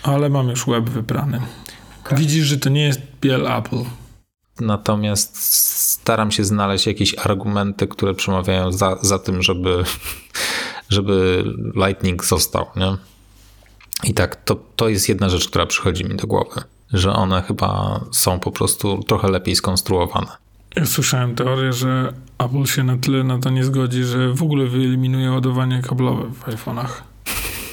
Ale 0.03 0.29
mam 0.29 0.49
już 0.49 0.67
łeb 0.67 0.89
wyprany. 0.89 1.39
Widzisz, 2.11 2.45
że 2.45 2.57
to 2.57 2.69
nie 2.69 2.83
jest 2.83 3.01
biel 3.21 3.47
Apple. 3.47 3.83
Natomiast 4.59 5.37
staram 5.91 6.31
się 6.31 6.43
znaleźć 6.43 6.87
jakieś 6.87 7.15
argumenty, 7.17 7.87
które 7.87 8.13
przemawiają 8.13 8.71
za, 8.71 8.97
za 9.01 9.19
tym, 9.19 9.41
żeby, 9.41 9.83
żeby 10.89 11.43
Lightning 11.75 12.25
został. 12.25 12.65
Nie? 12.75 12.97
I 14.03 14.13
tak, 14.13 14.35
to, 14.35 14.55
to 14.75 14.89
jest 14.89 15.09
jedna 15.09 15.29
rzecz, 15.29 15.47
która 15.47 15.65
przychodzi 15.65 16.05
mi 16.05 16.15
do 16.15 16.27
głowy, 16.27 16.61
że 16.93 17.13
one 17.13 17.41
chyba 17.41 17.99
są 18.11 18.39
po 18.39 18.51
prostu 18.51 19.03
trochę 19.03 19.27
lepiej 19.27 19.55
skonstruowane. 19.55 20.27
Ja 20.75 20.85
słyszałem 20.85 21.35
teorię, 21.35 21.73
że 21.73 22.13
Apple 22.37 22.65
się 22.65 22.83
na 22.83 22.97
tyle 22.97 23.23
na 23.23 23.39
to 23.39 23.49
nie 23.49 23.63
zgodzi, 23.63 24.03
że 24.03 24.33
w 24.33 24.43
ogóle 24.43 24.65
wyeliminuje 24.65 25.31
ładowanie 25.31 25.81
kablowe 25.81 26.23
w 26.33 26.43
iPhone'ach. 26.43 26.89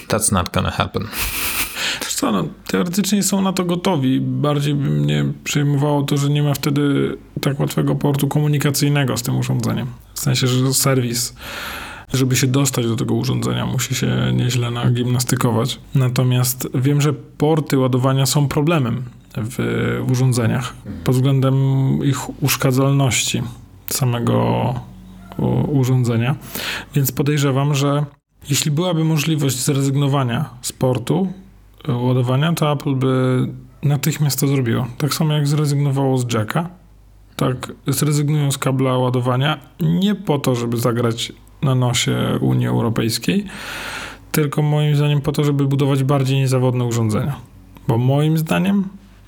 That's 0.09 0.33
not 0.33 0.51
gonna 0.51 0.71
happen. 0.71 1.09
Co, 2.19 2.33
no, 2.33 2.45
teoretycznie 2.67 3.23
są 3.23 3.43
na 3.43 3.53
to 3.53 3.65
gotowi. 3.65 4.21
Bardziej 4.21 4.75
by 4.75 4.91
mnie 4.91 5.25
przejmowało 5.45 6.03
to, 6.03 6.17
że 6.17 6.31
nie 6.31 6.43
ma 6.43 6.55
wtedy 6.55 7.17
tak 7.41 7.61
łatwego 7.61 7.95
portu 7.95 8.29
komunikacyjnego 8.29 9.17
z 9.17 9.23
tym 9.23 9.37
urządzeniem. 9.37 9.87
W 10.15 10.21
sensie, 10.21 10.47
że 10.47 10.75
serwis, 10.75 11.35
żeby 12.15 12.37
się 12.37 12.47
dostać 12.47 12.87
do 12.87 12.97
tego 12.97 13.15
urządzenia, 13.15 13.67
musi 13.67 13.95
się 13.95 14.33
nieźle 14.35 14.71
nagimnastykować. 14.71 15.81
Natomiast 15.95 16.69
wiem, 16.75 17.01
że 17.01 17.13
porty 17.13 17.79
ładowania 17.79 18.27
są 18.27 18.49
problemem 18.49 19.03
w 19.37 19.59
urządzeniach 20.11 20.75
pod 21.05 21.15
względem 21.15 21.55
ich 22.05 22.43
uszkadzalności 22.43 23.43
samego 23.87 24.75
urządzenia. 25.69 26.37
Więc 26.95 27.13
podejrzewam, 27.13 27.75
że 27.75 28.05
jeśli 28.51 28.71
byłaby 28.71 29.05
możliwość 29.05 29.57
zrezygnowania 29.65 30.51
z 30.63 30.73
portu, 30.73 31.33
ładowania, 31.97 32.53
to 32.53 32.73
Apple 32.73 32.95
by 32.95 33.47
natychmiast 33.83 34.41
to 34.41 34.47
zrobiło. 34.47 34.87
Tak 34.99 35.15
samo 35.15 35.35
jak 35.35 35.49
zrezygnowało 35.49 36.19
z 36.19 36.33
jacka 36.35 36.69
tak 37.39 37.73
zrezygnują 37.87 38.53
z 38.53 38.59
kabla 38.59 38.99
ładowania 38.99 39.59
nie 39.81 40.15
po 40.15 40.39
to, 40.39 40.55
żeby 40.55 40.77
zagrać 40.77 41.33
na 41.63 41.75
nosie 41.75 42.39
Unii 42.41 42.67
Europejskiej, 42.67 43.45
tylko 44.33 44.63
moim 44.63 44.97
zdaniem 44.97 45.21
po 45.21 45.33
to, 45.33 45.45
żeby 45.45 45.67
budować 45.67 46.05
bardziej 46.05 46.39
niezawodne 46.39 46.85
urządzenia. 46.85 47.37
Bo 47.89 47.99
moim 47.99 48.39
zdaniem 48.39 48.85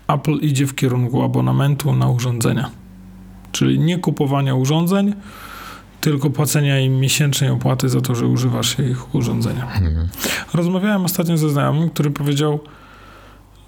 Apple 0.09 0.33
idzie 0.35 0.67
w 0.67 0.75
kierunku 0.75 1.23
abonamentu 1.23 1.93
na 1.93 2.09
urządzenia. 2.09 2.71
Czyli 3.53 3.79
nie 3.79 3.99
kupowania 3.99 4.55
urządzeń, 4.55 5.15
tylko 6.01 6.31
płacenia 6.31 6.81
im 6.81 7.01
miesięcznej 7.01 7.51
opłaty 7.51 7.89
za 7.89 8.01
to, 8.01 8.15
że 8.15 8.27
używasz 8.27 8.79
ich 8.79 9.15
urządzenia. 9.15 9.63
Mhm. 9.63 10.09
Rozmawiałem 10.55 11.05
ostatnio 11.05 11.37
ze 11.37 11.51
znajomym, 11.51 11.91
który 11.91 12.11
powiedział, 12.11 12.61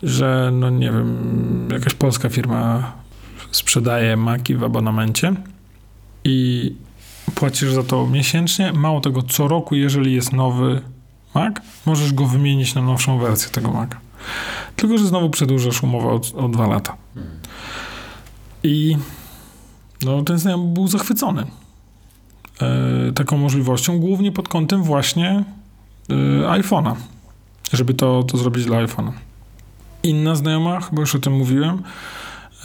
że 0.03 0.51
no 0.53 0.71
nie 0.71 0.93
wiem, 0.93 1.69
jakaś 1.73 1.95
polska 1.95 2.29
firma 2.29 2.93
sprzedaje 3.51 4.17
maki 4.17 4.55
w 4.55 4.65
abonamencie 4.65 5.35
i 6.25 6.75
płacisz 7.35 7.73
za 7.73 7.83
to 7.83 8.07
miesięcznie. 8.07 8.73
Mało 8.73 9.01
tego, 9.01 9.23
co 9.23 9.49
roku, 9.49 9.75
jeżeli 9.75 10.15
jest 10.15 10.33
nowy 10.33 10.83
Mac, 11.35 11.55
możesz 11.87 12.13
go 12.13 12.27
wymienić 12.27 12.75
na 12.75 12.83
nowszą 12.83 13.19
wersję 13.19 13.51
tego 13.51 13.71
Maca. 13.71 13.97
Tylko, 14.77 14.99
że 14.99 15.07
znowu 15.07 15.31
przedłużasz 15.31 15.83
umowę 15.83 16.09
o, 16.09 16.45
o 16.45 16.49
dwa 16.49 16.67
lata. 16.67 16.97
I 18.63 18.97
no, 20.03 20.23
ten 20.23 20.39
znajomy 20.39 20.75
był 20.75 20.89
zachwycony 20.89 21.47
taką 23.15 23.37
możliwością, 23.37 23.99
głównie 23.99 24.33
pod 24.33 24.49
kątem 24.49 24.83
właśnie 24.83 25.45
e, 26.11 26.15
iPhone'a, 26.61 26.95
żeby 27.73 27.95
to, 27.95 28.23
to 28.23 28.39
zrobić 28.39 28.65
dla 28.65 28.87
iPhone'a. 28.87 29.13
Inna 30.03 30.35
znajoma, 30.35 30.81
chyba 30.81 31.01
już 31.01 31.15
o 31.15 31.19
tym 31.19 31.33
mówiłem, 31.33 31.83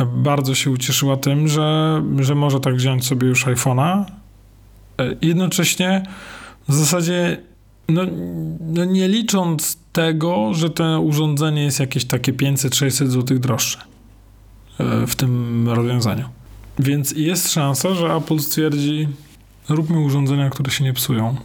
bardzo 0.05 0.55
się 0.55 0.71
ucieszyła 0.71 1.17
tym, 1.17 1.47
że, 1.47 2.01
że 2.19 2.35
może 2.35 2.59
tak 2.59 2.75
wziąć 2.75 3.05
sobie 3.05 3.27
już 3.27 3.45
iPhone'a. 3.45 4.05
E, 4.97 5.15
jednocześnie 5.21 6.03
w 6.67 6.73
zasadzie 6.73 7.37
no, 7.89 8.01
no, 8.59 8.85
nie 8.85 9.07
licząc 9.07 9.77
tego, 9.93 10.53
że 10.53 10.69
to 10.69 11.01
urządzenie 11.01 11.63
jest 11.63 11.79
jakieś 11.79 12.05
takie 12.05 12.33
500-600 12.33 13.07
zł 13.07 13.39
droższe 13.39 13.79
e, 14.79 15.07
w 15.07 15.15
tym 15.15 15.69
rozwiązaniu. 15.69 16.29
Więc 16.79 17.11
jest 17.11 17.51
szansa, 17.51 17.93
że 17.93 18.15
Apple 18.15 18.39
stwierdzi, 18.39 19.07
róbmy 19.69 19.99
urządzenia, 19.99 20.49
które 20.49 20.71
się 20.71 20.83
nie 20.83 20.93
psują 20.93 21.35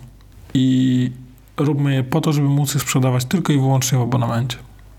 i 0.55 1.11
róbmy 1.57 1.95
je 1.95 2.05
po 2.05 2.21
to, 2.21 2.33
żeby 2.33 2.49
móc 2.49 2.75
je 2.75 2.81
sprzedawać 2.81 3.25
tylko 3.25 3.53
i 3.53 3.57
wyłącznie 3.57 3.99
w 3.99 4.03
abonamencie. 4.03 4.57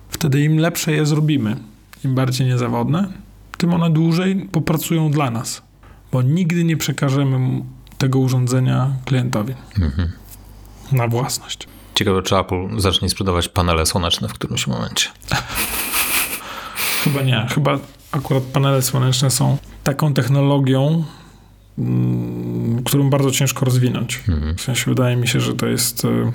Wtedy 0.09 0.41
im 0.41 0.57
lepsze 0.57 0.91
je 0.91 1.05
zrobimy, 1.05 1.55
im 2.05 2.15
bardziej 2.15 2.47
niezawodne, 2.47 3.07
tym 3.57 3.73
one 3.73 3.89
dłużej 3.89 4.35
popracują 4.51 5.11
dla 5.11 5.31
nas, 5.31 5.61
bo 6.11 6.21
nigdy 6.21 6.63
nie 6.63 6.77
przekażemy 6.77 7.61
tego 7.97 8.19
urządzenia 8.19 8.93
klientowi 9.05 9.53
mhm. 9.79 10.11
na 10.91 11.07
własność. 11.07 11.67
Ciekawe, 11.95 12.21
czy 12.21 12.37
Apple 12.37 12.79
zacznie 12.79 13.09
sprzedawać 13.09 13.49
panele 13.49 13.85
słoneczne 13.85 14.27
w 14.27 14.33
którymś 14.33 14.67
momencie. 14.67 15.09
Chyba 17.03 17.21
nie. 17.21 17.47
Chyba 17.49 17.79
akurat 18.11 18.43
panele 18.43 18.81
słoneczne 18.81 19.31
są 19.31 19.57
taką 19.83 20.13
technologią, 20.13 21.03
którą 22.85 23.09
bardzo 23.09 23.31
ciężko 23.31 23.65
rozwinąć. 23.65 24.23
Mhm. 24.29 24.57
W 24.57 24.61
sensie 24.61 24.83
wydaje 24.91 25.15
mi 25.15 25.27
się, 25.27 25.39
że 25.39 25.53
to 25.53 25.67
jest 25.67 26.05
e, 26.05 26.31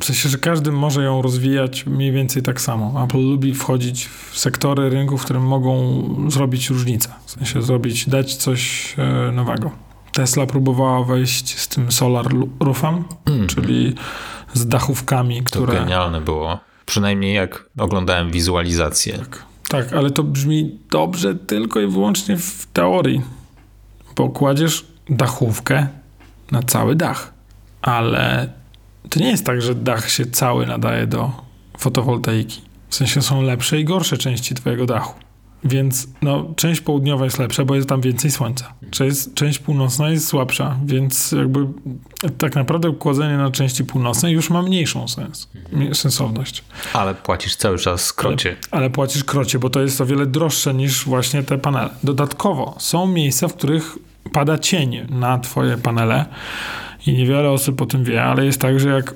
w 0.00 0.04
sensie, 0.04 0.28
że 0.28 0.38
każdy 0.38 0.72
może 0.72 1.02
ją 1.02 1.22
rozwijać 1.22 1.86
mniej 1.86 2.12
więcej 2.12 2.42
tak 2.42 2.60
samo. 2.60 3.04
Apple 3.04 3.18
lubi 3.18 3.54
wchodzić 3.54 4.06
w 4.06 4.38
sektory 4.38 4.90
rynku, 4.90 5.18
w 5.18 5.24
którym 5.24 5.42
mogą 5.42 6.04
zrobić 6.30 6.70
różnicę. 6.70 7.08
W 7.26 7.30
sensie 7.30 7.62
zrobić, 7.62 8.08
dać 8.08 8.36
coś 8.36 8.94
e, 8.98 9.32
nowego. 9.32 9.70
Tesla 10.12 10.46
próbowała 10.46 11.04
wejść 11.04 11.58
z 11.58 11.68
tym 11.68 11.92
solar 11.92 12.26
roofem, 12.60 13.04
mm. 13.26 13.46
czyli 13.46 13.94
z 14.54 14.66
dachówkami, 14.66 15.42
które... 15.42 15.66
To 15.66 15.80
genialne 15.80 16.20
było. 16.20 16.60
Przynajmniej 16.86 17.34
jak 17.34 17.68
oglądałem 17.78 18.30
wizualizację. 18.30 19.18
Tak, 19.18 19.44
tak 19.68 19.92
ale 19.92 20.10
to 20.10 20.22
brzmi 20.22 20.78
dobrze 20.90 21.34
tylko 21.34 21.80
i 21.80 21.86
wyłącznie 21.86 22.36
w 22.36 22.66
teorii. 22.72 23.22
Bo 24.20 24.28
kładziesz 24.28 24.86
dachówkę 25.08 25.86
na 26.50 26.62
cały 26.62 26.96
dach. 26.96 27.32
Ale 27.82 28.52
to 29.10 29.20
nie 29.20 29.30
jest 29.30 29.46
tak, 29.46 29.62
że 29.62 29.74
dach 29.74 30.10
się 30.10 30.26
cały 30.26 30.66
nadaje 30.66 31.06
do 31.06 31.30
fotowoltaiki. 31.78 32.60
W 32.88 32.94
sensie 32.94 33.22
są 33.22 33.42
lepsze 33.42 33.80
i 33.80 33.84
gorsze 33.84 34.18
części 34.18 34.54
twojego 34.54 34.86
dachu. 34.86 35.14
Więc 35.64 36.08
no, 36.22 36.44
część 36.56 36.80
południowa 36.80 37.24
jest 37.24 37.38
lepsza, 37.38 37.64
bo 37.64 37.74
jest 37.74 37.88
tam 37.88 38.00
więcej 38.00 38.30
słońca. 38.30 38.72
Część, 38.90 39.34
część 39.34 39.58
północna 39.58 40.10
jest 40.10 40.26
słabsza, 40.26 40.76
więc 40.84 41.32
jakby 41.32 41.66
tak 42.38 42.54
naprawdę 42.54 42.92
kładzenie 42.92 43.36
na 43.36 43.50
części 43.50 43.84
północnej 43.84 44.34
już 44.34 44.50
ma 44.50 44.62
mniejszą 44.62 45.08
sens, 45.08 45.48
sensowność. 45.92 46.64
Ale 46.92 47.14
płacisz 47.14 47.56
cały 47.56 47.78
czas 47.78 48.12
krocie. 48.12 48.56
Ale, 48.70 48.80
ale 48.80 48.90
płacisz 48.90 49.24
krocie, 49.24 49.58
bo 49.58 49.70
to 49.70 49.80
jest 49.80 50.00
o 50.00 50.06
wiele 50.06 50.26
droższe 50.26 50.74
niż 50.74 51.04
właśnie 51.04 51.42
te 51.42 51.58
panele. 51.58 51.90
Dodatkowo 52.04 52.74
są 52.78 53.06
miejsca, 53.06 53.48
w 53.48 53.54
których 53.54 53.98
pada 54.32 54.58
cień 54.58 55.06
na 55.10 55.38
twoje 55.38 55.76
panele 55.76 56.26
i 57.06 57.12
niewiele 57.12 57.50
osób 57.50 57.82
o 57.82 57.86
tym 57.86 58.04
wie, 58.04 58.24
ale 58.24 58.44
jest 58.44 58.60
tak, 58.60 58.80
że 58.80 58.88
jak 58.88 59.14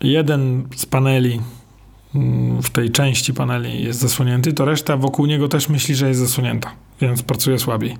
jeden 0.00 0.68
z 0.76 0.86
paneli 0.86 1.40
mm, 2.14 2.62
w 2.62 2.70
tej 2.70 2.90
części 2.90 3.34
paneli 3.34 3.84
jest 3.84 4.00
zasłonięty, 4.00 4.52
to 4.52 4.64
reszta 4.64 4.96
wokół 4.96 5.26
niego 5.26 5.48
też 5.48 5.68
myśli, 5.68 5.94
że 5.94 6.08
jest 6.08 6.20
zasłonięta, 6.20 6.70
więc 7.00 7.22
pracuje 7.22 7.58
słabiej. 7.58 7.96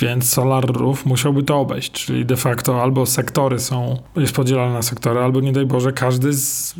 Więc 0.00 0.32
Solar 0.32 0.66
Roof 0.66 1.06
musiałby 1.06 1.42
to 1.42 1.60
obejść, 1.60 1.90
czyli 1.90 2.26
de 2.26 2.36
facto 2.36 2.82
albo 2.82 3.06
sektory 3.06 3.58
są, 3.58 4.02
jest 4.16 4.34
podzielane 4.34 4.72
na 4.72 4.82
sektory, 4.82 5.20
albo 5.20 5.40
nie 5.40 5.52
daj 5.52 5.66
Boże, 5.66 5.92
każdy 5.92 6.32
z 6.32 6.74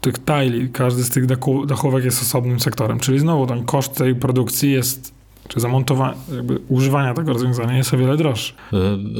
tych 0.00 0.14
tile, 0.18 0.68
każdy 0.72 1.04
z 1.04 1.10
tych 1.10 1.26
dachówek 1.66 2.04
jest 2.04 2.22
osobnym 2.22 2.60
sektorem, 2.60 3.00
czyli 3.00 3.18
znowu 3.18 3.46
ten 3.46 3.64
koszt 3.64 3.94
tej 3.94 4.14
produkcji 4.14 4.72
jest 4.72 5.17
czy 5.48 5.60
zamontowanie, 5.60 6.14
jakby 6.34 6.58
używania 6.68 7.14
tego 7.14 7.32
rozwiązania 7.32 7.76
jest 7.76 7.94
o 7.94 7.96
wiele 7.96 8.16
droższe. 8.16 8.52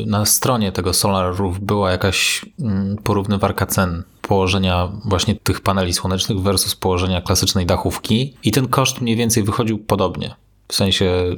Na 0.07 0.25
stronie 0.25 0.73
tego 0.73 0.93
Solar 0.93 1.37
Roof 1.37 1.59
była 1.59 1.91
jakaś 1.91 2.45
mm, 2.61 2.97
porównywarka 2.97 3.67
cen 3.67 4.03
położenia 4.23 4.89
właśnie 5.05 5.35
tych 5.35 5.61
paneli 5.61 5.93
słonecznych 5.93 6.41
versus 6.41 6.75
położenia 6.75 7.21
klasycznej 7.21 7.67
dachówki 7.67 8.35
i 8.45 8.51
ten 8.51 8.69
koszt 8.69 9.01
mniej 9.01 9.17
więcej 9.17 9.43
wychodził 9.43 9.79
podobnie. 9.79 10.35
W 10.69 10.75
sensie 10.75 11.37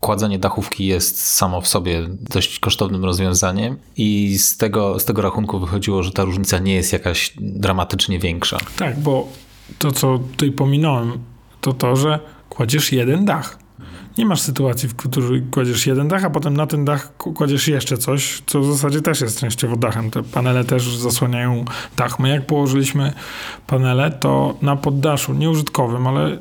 kładzenie 0.00 0.38
dachówki 0.38 0.86
jest 0.86 1.26
samo 1.26 1.60
w 1.60 1.68
sobie 1.68 2.02
dość 2.30 2.58
kosztownym 2.58 3.04
rozwiązaniem 3.04 3.76
i 3.96 4.38
z 4.38 4.56
tego, 4.56 4.98
z 4.98 5.04
tego 5.04 5.22
rachunku 5.22 5.58
wychodziło, 5.58 6.02
że 6.02 6.10
ta 6.10 6.24
różnica 6.24 6.58
nie 6.58 6.74
jest 6.74 6.92
jakaś 6.92 7.34
dramatycznie 7.40 8.18
większa. 8.18 8.58
Tak, 8.76 9.00
bo 9.00 9.28
to, 9.78 9.92
co 9.92 10.18
tutaj 10.18 10.52
pominąłem, 10.52 11.12
to 11.60 11.72
to, 11.72 11.96
że 11.96 12.20
kładziesz 12.48 12.92
jeden 12.92 13.24
dach. 13.24 13.63
Nie 14.18 14.26
masz 14.26 14.40
sytuacji, 14.40 14.88
w 14.88 14.96
której 14.96 15.42
kładziesz 15.50 15.86
jeden 15.86 16.08
dach, 16.08 16.24
a 16.24 16.30
potem 16.30 16.56
na 16.56 16.66
ten 16.66 16.84
dach 16.84 17.16
kładziesz 17.16 17.68
jeszcze 17.68 17.98
coś, 17.98 18.42
co 18.46 18.60
w 18.60 18.66
zasadzie 18.66 19.00
też 19.00 19.20
jest 19.20 19.40
częściowo 19.40 19.76
dachem. 19.76 20.10
Te 20.10 20.22
panele 20.22 20.64
też 20.64 20.96
zasłaniają 20.96 21.64
dach. 21.96 22.18
My 22.18 22.28
jak 22.28 22.46
położyliśmy 22.46 23.12
panele, 23.66 24.10
to 24.10 24.54
na 24.62 24.76
poddaszu, 24.76 25.34
nieużytkowym, 25.34 26.06
ale 26.06 26.38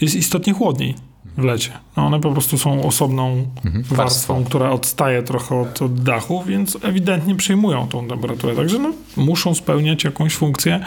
jest 0.00 0.14
istotnie 0.14 0.52
chłodniej 0.52 0.94
w 1.38 1.44
lecie. 1.44 1.72
No 1.96 2.06
one 2.06 2.20
po 2.20 2.32
prostu 2.32 2.58
są 2.58 2.82
osobną 2.82 3.46
mhm, 3.64 3.84
warstwą, 3.84 4.44
która 4.44 4.70
odstaje 4.70 5.22
trochę 5.22 5.60
od, 5.60 5.82
od, 5.82 6.02
dachu, 6.02 6.44
więc 6.46 6.78
ewidentnie 6.82 7.34
przejmują 7.34 7.88
tą 7.88 8.08
temperaturę. 8.08 8.56
Także 8.56 8.78
no, 8.78 8.92
muszą 9.18 9.54
spełniać 9.54 10.04
jakąś 10.04 10.34
funkcję 10.34 10.84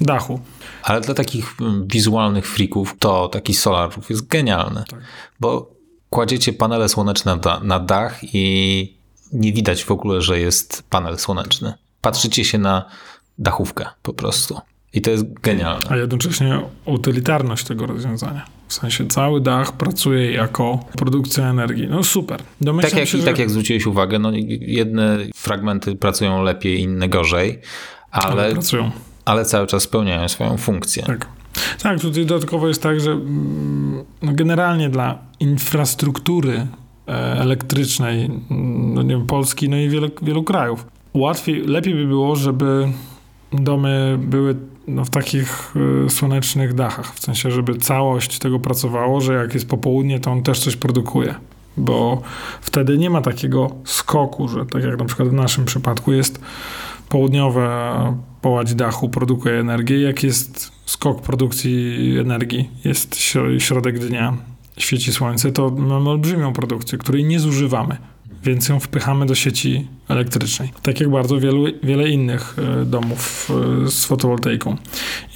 dachu. 0.00 0.40
Ale 0.82 1.00
dla 1.00 1.14
takich 1.14 1.54
mm, 1.60 1.86
wizualnych 1.86 2.46
freaków 2.48 2.96
to 2.98 3.28
taki 3.28 3.54
solar 3.54 3.90
roof 3.90 4.10
jest 4.10 4.26
genialny, 4.26 4.84
tak. 4.88 5.00
bo 5.40 5.70
kładziecie 6.10 6.52
panele 6.52 6.88
słoneczne 6.88 7.38
na, 7.44 7.60
na 7.60 7.80
dach 7.80 8.18
i 8.34 8.96
nie 9.32 9.52
widać 9.52 9.84
w 9.84 9.90
ogóle, 9.90 10.20
że 10.20 10.40
jest 10.40 10.82
panel 10.90 11.18
słoneczny. 11.18 11.74
Patrzycie 12.00 12.44
się 12.44 12.58
na 12.58 12.84
dachówkę 13.38 13.86
po 14.02 14.12
prostu. 14.12 14.60
I 14.92 15.00
to 15.00 15.10
jest 15.10 15.32
genialne. 15.32 15.86
A 15.90 15.96
jednocześnie 15.96 16.62
utylitarność 16.84 17.64
tego 17.64 17.86
rozwiązania. 17.86 18.59
W 18.70 18.74
sensie 18.74 19.06
cały 19.06 19.40
dach 19.40 19.72
pracuje 19.72 20.32
jako 20.32 20.84
produkcja 20.96 21.50
energii. 21.50 21.88
No 21.88 22.02
super. 22.02 22.40
Domyślam 22.60 22.90
tak 22.90 22.98
jak, 22.98 23.08
się, 23.08 23.18
że... 23.18 23.24
tak 23.24 23.38
jak 23.38 23.50
zwróciłeś 23.50 23.86
uwagę, 23.86 24.18
no 24.18 24.30
jedne 24.60 25.18
fragmenty 25.34 25.96
pracują 25.96 26.42
lepiej, 26.42 26.80
inne 26.80 27.08
gorzej, 27.08 27.60
ale, 28.10 28.32
ale 28.32 28.52
pracują 28.52 28.90
ale 29.24 29.44
cały 29.44 29.66
czas 29.66 29.82
spełniają 29.82 30.28
swoją 30.28 30.56
funkcję. 30.56 31.02
Tak. 31.02 31.26
Tak, 31.82 32.00
tutaj 32.00 32.26
dodatkowo 32.26 32.68
jest 32.68 32.82
tak, 32.82 33.00
że 33.00 33.10
mm, 33.10 34.04
no 34.22 34.32
generalnie 34.32 34.88
dla 34.88 35.18
infrastruktury 35.40 36.66
e, 37.08 37.12
elektrycznej 37.40 38.24
mm, 38.24 38.94
no 38.94 39.02
nie 39.02 39.08
wiem, 39.16 39.26
Polski, 39.26 39.68
no 39.68 39.76
i 39.76 39.88
wielu, 39.88 40.10
wielu 40.22 40.44
krajów, 40.44 40.86
łatwiej, 41.14 41.62
lepiej 41.66 41.94
by 41.94 42.06
było, 42.06 42.36
żeby 42.36 42.88
domy 43.52 44.18
były 44.18 44.56
no, 44.88 45.04
w 45.04 45.10
takich 45.10 45.74
y, 46.06 46.10
słonecznych 46.10 46.74
dachach, 46.74 47.14
w 47.14 47.20
sensie, 47.20 47.50
żeby 47.50 47.74
całość 47.78 48.38
tego 48.38 48.58
pracowało, 48.58 49.20
że 49.20 49.34
jak 49.34 49.54
jest 49.54 49.68
popołudnie, 49.68 50.20
to 50.20 50.32
on 50.32 50.42
też 50.42 50.60
coś 50.60 50.76
produkuje. 50.76 51.34
bo 51.76 52.22
wtedy 52.60 52.98
nie 52.98 53.10
ma 53.10 53.20
takiego 53.20 53.70
skoku, 53.84 54.48
że 54.48 54.66
tak 54.66 54.84
jak 54.84 54.98
na 54.98 55.04
przykład 55.04 55.28
w 55.28 55.32
naszym 55.32 55.64
przypadku 55.64 56.12
jest 56.12 56.40
południowa 57.08 58.14
połać 58.42 58.74
dachu 58.74 59.08
produkuje 59.08 59.54
energię, 59.54 60.00
jak 60.00 60.22
jest 60.22 60.72
skok 60.86 61.22
produkcji 61.22 62.16
energii, 62.20 62.70
jest 62.84 63.16
środek 63.58 63.98
dnia, 63.98 64.36
świeci 64.76 65.12
słońce, 65.12 65.52
to 65.52 65.70
mamy 65.70 66.10
olbrzymią 66.10 66.52
produkcję, 66.52 66.98
której 66.98 67.24
nie 67.24 67.40
zużywamy 67.40 67.96
więc 68.42 68.68
ją 68.68 68.80
wpychamy 68.80 69.26
do 69.26 69.34
sieci 69.34 69.88
elektrycznej. 70.08 70.72
Tak 70.82 71.00
jak 71.00 71.10
bardzo 71.10 71.40
wielu, 71.40 71.64
wiele 71.82 72.08
innych 72.08 72.56
e, 72.58 72.84
domów 72.84 73.50
e, 73.84 73.90
z 73.90 74.04
fotowoltaiką. 74.04 74.76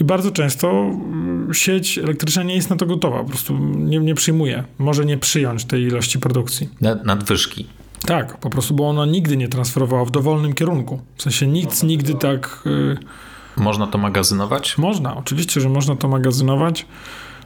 I 0.01 0.05
bardzo 0.05 0.31
często 0.31 0.71
mm, 0.71 1.55
sieć 1.55 1.99
elektryczna 1.99 2.43
nie 2.43 2.55
jest 2.55 2.71
na 2.71 2.77
to 2.77 2.87
gotowa, 2.87 3.19
po 3.19 3.29
prostu 3.29 3.59
nie, 3.59 3.99
nie 3.99 4.15
przyjmuje, 4.15 4.65
może 4.79 5.05
nie 5.05 5.19
przyjąć 5.19 5.65
tej 5.65 5.83
ilości 5.83 6.19
produkcji. 6.19 6.69
Nadwyżki. 7.05 7.67
Tak, 8.07 8.39
po 8.39 8.51
prostu, 8.51 8.75
bo 8.75 8.89
ona 8.89 9.07
nigdy 9.07 9.37
nie 9.37 9.49
transferowała 9.49 10.05
w 10.05 10.11
dowolnym 10.11 10.53
kierunku. 10.53 11.01
W 11.17 11.23
sensie 11.23 11.47
nic 11.47 11.83
nigdy 11.83 12.15
tak... 12.15 12.63
E, 12.67 13.61
można 13.61 13.87
to 13.87 13.99
magazynować? 13.99 14.79
Można, 14.79 15.17
oczywiście, 15.17 15.61
że 15.61 15.69
można 15.69 15.97
to 15.97 16.09
magazynować. 16.09 16.87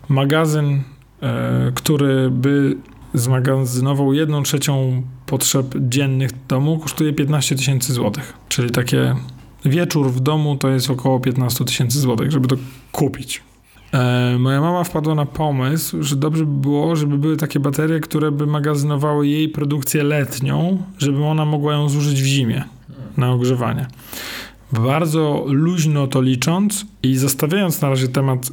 Magazyn, 0.09 0.83
który 1.75 2.31
by 2.31 2.77
zmagazynował 3.15 4.13
jedną 4.13 4.43
trzecią 4.43 5.03
potrzeb 5.27 5.75
dziennych 5.79 6.31
domu, 6.49 6.79
kosztuje 6.79 7.13
15 7.13 7.57
tysięcy 7.57 7.93
złotych. 7.93 8.33
Czyli 8.49 8.71
takie 8.71 9.15
wieczór 9.65 10.11
w 10.11 10.21
domu 10.21 10.57
to 10.57 10.69
jest 10.69 10.91
około 10.91 11.21
15 11.21 11.65
tysięcy 11.65 12.01
złotych, 12.01 12.31
żeby 12.31 12.49
to 12.49 12.57
kupić. 12.93 13.43
E, 13.93 14.37
moja 14.39 14.61
mama 14.61 14.85
wpadła 14.85 15.15
na 15.15 15.27
pomysł, 15.27 16.03
że 16.03 16.17
dobrze 16.17 16.45
by 16.45 16.61
było, 16.61 16.97
żeby 16.97 17.19
były 17.19 17.37
takie 17.37 17.61
baterie, 17.61 18.01
które 18.01 18.31
by 18.31 18.47
magazynowały 18.47 19.29
jej 19.29 19.49
produkcję 19.49 20.03
letnią, 20.03 20.83
żeby 20.99 21.25
ona 21.25 21.45
mogła 21.45 21.73
ją 21.73 21.89
zużyć 21.89 22.23
w 22.23 22.27
zimie 22.27 22.65
na 23.17 23.33
ogrzewanie. 23.33 23.87
Bardzo 24.73 25.45
luźno 25.47 26.07
to 26.07 26.21
licząc 26.21 26.87
i 27.03 27.17
zostawiając 27.17 27.81
na 27.81 27.89
razie 27.89 28.09
temat 28.09 28.51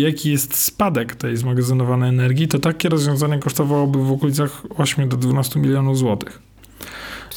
jaki 0.00 0.30
jest 0.30 0.56
spadek 0.56 1.14
tej 1.14 1.36
zmagazynowanej 1.36 2.08
energii, 2.08 2.48
to 2.48 2.58
takie 2.58 2.88
rozwiązanie 2.88 3.38
kosztowałoby 3.38 3.98
w 4.04 4.12
okolicach 4.12 4.62
8 4.76 5.08
do 5.08 5.16
12 5.16 5.60
milionów 5.60 5.98
złotych. 5.98 6.42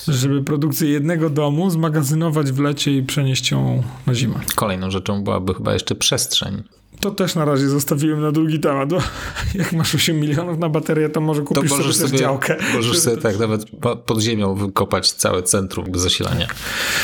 Żeby 0.07 0.43
produkcję 0.43 0.89
jednego 0.89 1.29
domu 1.29 1.69
zmagazynować 1.69 2.51
w 2.51 2.59
lecie 2.59 2.97
i 2.97 3.03
przenieść 3.03 3.51
ją 3.51 3.83
na 4.07 4.13
zimę. 4.13 4.39
Kolejną 4.55 4.91
rzeczą 4.91 5.23
byłaby 5.23 5.53
chyba 5.53 5.73
jeszcze 5.73 5.95
przestrzeń. 5.95 6.63
To 6.99 7.11
też 7.11 7.35
na 7.35 7.45
razie 7.45 7.69
zostawiłem 7.69 8.21
na 8.21 8.31
drugi 8.31 8.59
temat. 8.59 8.89
Bo 8.89 9.01
jak 9.55 9.73
masz 9.73 9.95
8 9.95 10.19
milionów 10.19 10.59
na 10.59 10.69
baterię, 10.69 11.09
to 11.09 11.21
może 11.21 11.41
kupisz 11.41 11.71
to 11.71 11.77
sobie, 11.77 11.93
sobie 11.93 12.19
działkę. 12.19 12.57
Możesz 12.73 12.99
sobie 12.99 13.17
tak 13.17 13.39
nawet 13.39 13.65
pod 14.05 14.21
ziemią 14.21 14.55
wykopać 14.55 15.11
całe 15.11 15.43
centrum 15.43 15.85
zasilania. 15.93 16.47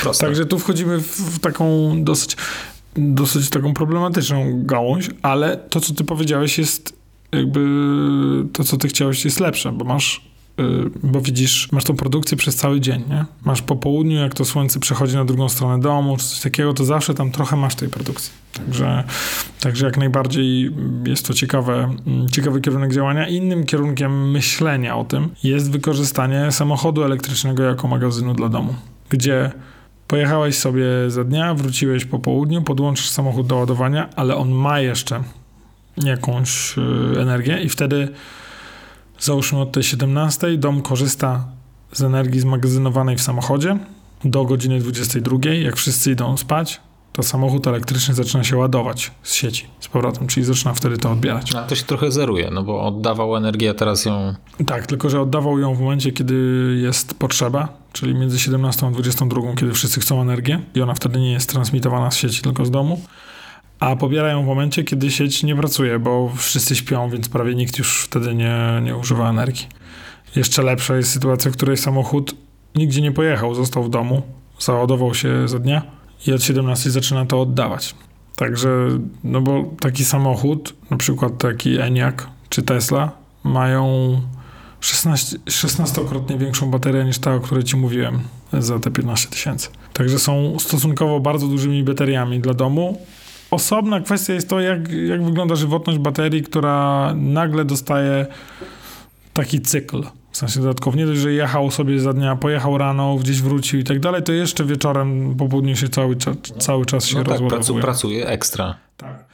Proste. 0.01 0.25
Także 0.25 0.45
tu 0.45 0.59
wchodzimy 0.59 0.99
w 0.99 1.39
taką 1.39 1.93
dosyć 2.03 2.37
dosyć 2.97 3.49
taką 3.49 3.73
problematyczną 3.73 4.63
gałąź, 4.63 5.09
ale 5.21 5.57
to, 5.57 5.79
co 5.79 5.93
ty 5.93 6.03
powiedziałeś, 6.03 6.57
jest 6.57 6.97
jakby 7.31 7.59
to, 8.53 8.63
co 8.63 8.77
ty 8.77 8.87
chciałeś, 8.87 9.25
jest 9.25 9.39
lepsze, 9.39 9.71
bo 9.71 9.85
masz 9.85 10.21
y, 10.59 10.63
bo 11.03 11.21
widzisz, 11.21 11.71
masz 11.71 11.83
tą 11.83 11.95
produkcję 11.95 12.37
przez 12.37 12.55
cały 12.55 12.81
dzień, 12.81 13.03
nie? 13.09 13.25
Masz 13.45 13.61
po 13.61 13.75
południu, 13.75 14.17
jak 14.17 14.33
to 14.33 14.45
słońce 14.45 14.79
przechodzi 14.79 15.15
na 15.15 15.25
drugą 15.25 15.49
stronę 15.49 15.79
domu, 15.79 16.17
czy 16.17 16.25
coś 16.25 16.39
takiego, 16.39 16.73
to 16.73 16.85
zawsze 16.85 17.13
tam 17.13 17.31
trochę 17.31 17.55
masz 17.55 17.75
tej 17.75 17.89
produkcji. 17.89 18.31
Także, 18.53 19.03
także 19.59 19.85
jak 19.85 19.97
najbardziej 19.97 20.71
jest 21.05 21.27
to 21.27 21.33
ciekawe, 21.33 21.95
ciekawy 22.31 22.61
kierunek 22.61 22.93
działania. 22.93 23.27
Innym 23.27 23.65
kierunkiem 23.65 24.31
myślenia 24.31 24.97
o 24.97 25.03
tym 25.05 25.29
jest 25.43 25.71
wykorzystanie 25.71 26.51
samochodu 26.51 27.03
elektrycznego 27.03 27.63
jako 27.63 27.87
magazynu 27.87 28.33
dla 28.33 28.49
domu, 28.49 28.75
gdzie 29.09 29.51
Pojechałeś 30.07 30.57
sobie 30.57 30.85
za 31.07 31.23
dnia, 31.23 31.53
wróciłeś 31.53 32.05
po 32.05 32.19
południu, 32.19 32.61
podłączysz 32.61 33.09
samochód 33.09 33.47
do 33.47 33.55
ładowania, 33.55 34.09
ale 34.15 34.35
on 34.35 34.51
ma 34.51 34.79
jeszcze 34.79 35.23
jakąś 35.97 36.77
y, 36.77 37.21
energię 37.21 37.61
i 37.61 37.69
wtedy 37.69 38.09
załóżmy 39.19 39.59
od 39.59 39.71
tej 39.71 39.83
17 39.83 40.57
dom 40.57 40.81
korzysta 40.81 41.47
z 41.91 42.01
energii 42.01 42.39
zmagazynowanej 42.39 43.17
w 43.17 43.21
samochodzie 43.21 43.77
do 44.23 44.45
godziny 44.45 44.79
22, 44.79 45.49
jak 45.49 45.75
wszyscy 45.75 46.11
idą 46.11 46.37
spać, 46.37 46.81
to 47.17 47.23
samochód 47.23 47.67
elektryczny 47.67 48.13
zaczyna 48.13 48.43
się 48.43 48.57
ładować 48.57 49.11
z 49.23 49.33
sieci 49.33 49.65
z 49.79 49.87
powrotem, 49.87 50.27
czyli 50.27 50.45
zaczyna 50.45 50.73
wtedy 50.73 50.97
to 50.97 51.11
odbierać. 51.11 51.55
A 51.55 51.63
to 51.63 51.75
się 51.75 51.83
trochę 51.83 52.11
zeruje, 52.11 52.49
no 52.51 52.63
bo 52.63 52.81
oddawał 52.85 53.35
energię, 53.35 53.69
a 53.69 53.73
teraz 53.73 54.05
ją... 54.05 54.35
Tak, 54.65 54.87
tylko 54.87 55.09
że 55.09 55.21
oddawał 55.21 55.59
ją 55.59 55.75
w 55.75 55.79
momencie, 55.79 56.11
kiedy 56.11 56.35
jest 56.81 57.13
potrzeba, 57.13 57.67
czyli 57.93 58.15
między 58.15 58.39
17 58.39 58.87
a 58.87 58.91
22, 58.91 59.41
kiedy 59.55 59.73
wszyscy 59.73 59.99
chcą 59.99 60.21
energię 60.21 60.61
i 60.75 60.81
ona 60.81 60.93
wtedy 60.93 61.19
nie 61.19 61.31
jest 61.31 61.49
transmitowana 61.49 62.11
z 62.11 62.17
sieci, 62.17 62.41
tylko 62.41 62.65
z 62.65 62.71
domu. 62.71 63.01
A 63.79 63.95
pobierają 63.95 64.43
w 64.43 64.45
momencie, 64.45 64.83
kiedy 64.83 65.11
sieć 65.11 65.43
nie 65.43 65.55
pracuje, 65.55 65.99
bo 65.99 66.31
wszyscy 66.35 66.75
śpią, 66.75 67.09
więc 67.09 67.29
prawie 67.29 67.55
nikt 67.55 67.77
już 67.77 68.03
wtedy 68.03 68.35
nie, 68.35 68.81
nie 68.83 68.97
używa 68.97 69.29
energii. 69.29 69.67
Jeszcze 70.35 70.63
lepsza 70.63 70.95
jest 70.95 71.11
sytuacja, 71.11 71.51
w 71.51 71.53
której 71.53 71.77
samochód 71.77 72.35
nigdzie 72.75 73.01
nie 73.01 73.11
pojechał, 73.11 73.55
został 73.55 73.83
w 73.83 73.89
domu, 73.89 74.21
załadował 74.59 75.13
się 75.13 75.47
za 75.47 75.59
dnia 75.59 75.96
i 76.27 76.33
od 76.33 76.43
17 76.43 76.91
zaczyna 76.91 77.25
to 77.25 77.41
oddawać. 77.41 77.95
Także, 78.35 78.69
no 79.23 79.41
bo 79.41 79.63
taki 79.79 80.05
samochód, 80.05 80.73
na 80.89 80.97
przykład 80.97 81.37
taki 81.37 81.79
Enyaq 81.79 82.27
czy 82.49 82.63
Tesla, 82.63 83.11
mają 83.43 84.11
16, 84.79 85.37
16-krotnie 85.37 86.37
większą 86.37 86.71
baterię 86.71 87.05
niż 87.05 87.19
ta, 87.19 87.35
o 87.35 87.39
której 87.39 87.63
ci 87.63 87.77
mówiłem 87.77 88.19
za 88.53 88.79
te 88.79 88.91
15 88.91 89.29
tysięcy. 89.29 89.69
Także 89.93 90.19
są 90.19 90.59
stosunkowo 90.59 91.19
bardzo 91.19 91.47
dużymi 91.47 91.83
bateriami 91.83 92.39
dla 92.39 92.53
domu. 92.53 93.01
Osobna 93.51 93.99
kwestia 93.99 94.33
jest 94.33 94.49
to, 94.49 94.59
jak, 94.59 94.91
jak 94.91 95.23
wygląda 95.23 95.55
żywotność 95.55 95.99
baterii, 95.99 96.43
która 96.43 97.13
nagle 97.15 97.65
dostaje 97.65 98.25
taki 99.33 99.61
cykl. 99.61 100.03
W 100.37 100.39
sensie 100.39 100.59
dodatkowo 100.59 100.97
nie 100.97 101.05
dość, 101.05 101.21
że 101.21 101.33
jechał 101.33 101.71
sobie 101.71 101.99
za 101.99 102.13
dnia, 102.13 102.35
pojechał 102.35 102.77
rano, 102.77 103.15
gdzieś 103.15 103.41
wrócił 103.41 103.79
i 103.79 103.83
tak 103.83 103.99
dalej, 103.99 104.23
to 104.23 104.33
jeszcze 104.33 104.65
wieczorem, 104.65 105.35
po 105.37 105.47
południu 105.47 105.75
się 105.75 105.89
cały, 105.89 106.15
cały 106.59 106.85
czas 106.85 107.05
się 107.05 107.17
no 107.17 107.23
tak, 107.23 107.31
rozładowuje. 107.31 107.81
pracuje 107.81 108.27
ekstra. 108.27 108.75
Tak. 108.97 109.25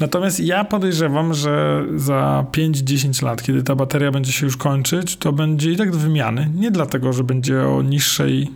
Natomiast 0.00 0.40
ja 0.40 0.64
podejrzewam, 0.64 1.34
że 1.34 1.84
za 1.96 2.46
5-10 2.52 3.24
lat, 3.24 3.42
kiedy 3.42 3.62
ta 3.62 3.74
bateria 3.74 4.10
będzie 4.10 4.32
się 4.32 4.46
już 4.46 4.56
kończyć, 4.56 5.16
to 5.16 5.32
będzie 5.32 5.72
i 5.72 5.76
tak 5.76 5.90
do 5.90 5.98
wymiany. 5.98 6.50
Nie 6.54 6.70
dlatego, 6.70 7.12
że 7.12 7.24
będzie 7.24 7.62
o 7.68 7.82
niższej 7.82 8.50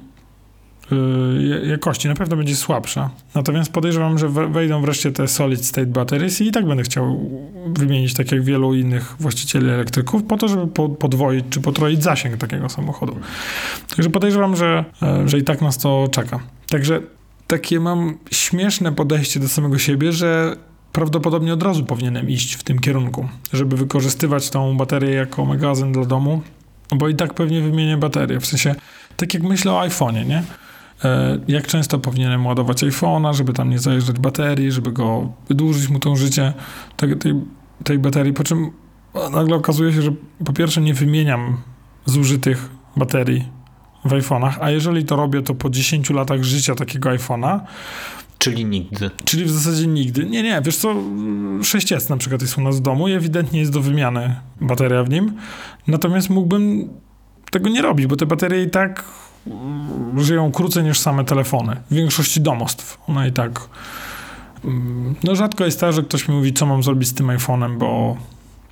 jakości 1.63 2.09
na 2.09 2.15
pewno 2.15 2.37
będzie 2.37 2.57
słabsza. 2.57 3.11
Natomiast 3.35 3.73
podejrzewam, 3.73 4.19
że 4.19 4.29
wejdą 4.29 4.81
wreszcie 4.81 5.13
te 5.13 5.29
solid 5.29 5.65
state 5.65 5.87
batteries 5.87 6.41
i 6.41 6.53
tak 6.53 6.67
będę 6.67 6.83
chciał 6.83 7.31
wymienić, 7.67 8.15
tak 8.15 8.33
jak 8.33 8.43
wielu 8.43 8.75
innych 8.75 9.17
właścicieli 9.21 9.71
elektryków, 9.71 10.23
po 10.23 10.37
to, 10.37 10.49
żeby 10.49 10.67
podwoić 10.99 11.45
czy 11.51 11.61
potroić 11.61 12.03
zasięg 12.03 12.37
takiego 12.37 12.69
samochodu. 12.69 13.17
Także 13.89 14.11
podejrzewam, 14.11 14.57
że, 14.57 14.85
e, 15.03 15.29
że 15.29 15.39
i 15.39 15.45
tak 15.45 15.63
nas 15.63 15.79
to 15.79 16.09
czeka. 16.11 16.41
Także 16.69 17.01
takie 17.47 17.81
mam 17.81 18.19
śmieszne 18.31 18.93
podejście 18.93 19.41
do 19.41 19.49
samego 19.49 19.79
siebie, 19.79 20.13
że 20.13 20.57
prawdopodobnie 20.93 21.53
od 21.53 21.63
razu 21.63 21.85
powinienem 21.85 22.31
iść 22.31 22.55
w 22.55 22.63
tym 22.63 22.79
kierunku, 22.79 23.29
żeby 23.53 23.77
wykorzystywać 23.77 24.51
tą 24.51 24.77
baterię 24.77 25.11
jako 25.11 25.45
magazyn 25.45 25.93
dla 25.93 26.05
domu, 26.05 26.43
bo 26.97 27.09
i 27.09 27.15
tak 27.15 27.35
pewnie 27.35 27.61
wymienię 27.61 27.97
baterię. 27.97 28.41
W 28.41 28.47
sensie, 28.47 28.75
tak 29.17 29.35
jak 29.35 29.43
myślę 29.43 29.73
o 29.73 29.81
iPhone'ie, 29.81 30.27
nie? 30.27 30.43
E, 31.05 31.39
jak 31.49 31.67
często 31.67 31.99
powinienem 31.99 32.47
ładować 32.47 32.83
iPhone'a, 32.83 33.35
żeby 33.35 33.53
tam 33.53 33.71
nie 33.71 33.79
zajeżdżać 33.79 34.19
baterii, 34.19 34.73
żeby 34.73 34.93
go 34.93 35.33
wydłużyć 35.49 35.89
mu 35.89 35.99
to 35.99 36.17
życie 36.17 36.53
tej, 36.97 37.17
tej, 37.17 37.35
tej 37.85 37.99
baterii, 37.99 38.33
po 38.33 38.45
czym 38.45 38.71
nagle 39.33 39.57
okazuje 39.57 39.93
się, 39.93 40.03
że 40.03 40.13
po 40.45 40.53
pierwsze 40.53 40.81
nie 40.81 40.95
wymieniam 40.95 41.57
zużytych 42.05 42.71
baterii 42.97 43.49
w 44.05 44.11
iPhone'ach, 44.11 44.53
a 44.61 44.71
jeżeli 44.71 45.05
to 45.05 45.17
robię, 45.17 45.43
to 45.43 45.55
po 45.55 45.71
10 45.71 46.11
latach 46.11 46.43
życia 46.43 46.75
takiego 46.75 47.11
iPhone'a, 47.11 47.61
Czyli 48.39 48.65
nigdy. 48.65 49.11
Czyli 49.25 49.45
w 49.45 49.51
zasadzie 49.51 49.87
nigdy. 49.87 50.27
Nie, 50.27 50.43
nie, 50.43 50.61
wiesz 50.65 50.77
co, 50.77 50.95
6S 51.61 52.11
na 52.11 52.17
przykład 52.17 52.43
jest 52.43 52.59
u 52.59 52.61
nas 52.61 52.77
w 52.77 52.81
domu 52.81 53.09
i 53.09 53.13
ewidentnie 53.13 53.61
jest 53.61 53.73
do 53.73 53.81
wymiany 53.81 54.37
bateria 54.61 55.05
w 55.05 55.11
nim, 55.11 55.33
natomiast 55.87 56.31
mógłbym 56.31 56.89
tego 57.51 57.69
nie 57.69 57.83
robić, 57.83 58.07
bo 58.07 58.17
te 58.17 58.27
baterie 58.27 58.63
i 58.63 58.71
tak 58.71 59.05
żyją 60.17 60.53
krócej 60.53 60.85
niż 60.85 60.99
same 60.99 61.25
telefony. 61.25 61.77
W 61.91 61.95
większości 61.95 62.41
domostw. 62.41 62.99
One 63.09 63.29
i 63.29 63.33
tak. 63.33 63.69
Mm, 64.65 65.15
no 65.25 65.37
rzadko 65.37 65.65
jest 65.65 65.81
tak, 65.81 65.93
że 65.93 66.03
ktoś 66.03 66.29
mi 66.29 66.35
mówi, 66.35 66.53
co 66.53 66.67
mam 66.67 66.83
zrobić 66.83 67.09
z 67.09 67.15
tym 67.15 67.27
iPhone'em, 67.27 67.79
bo, 67.79 68.17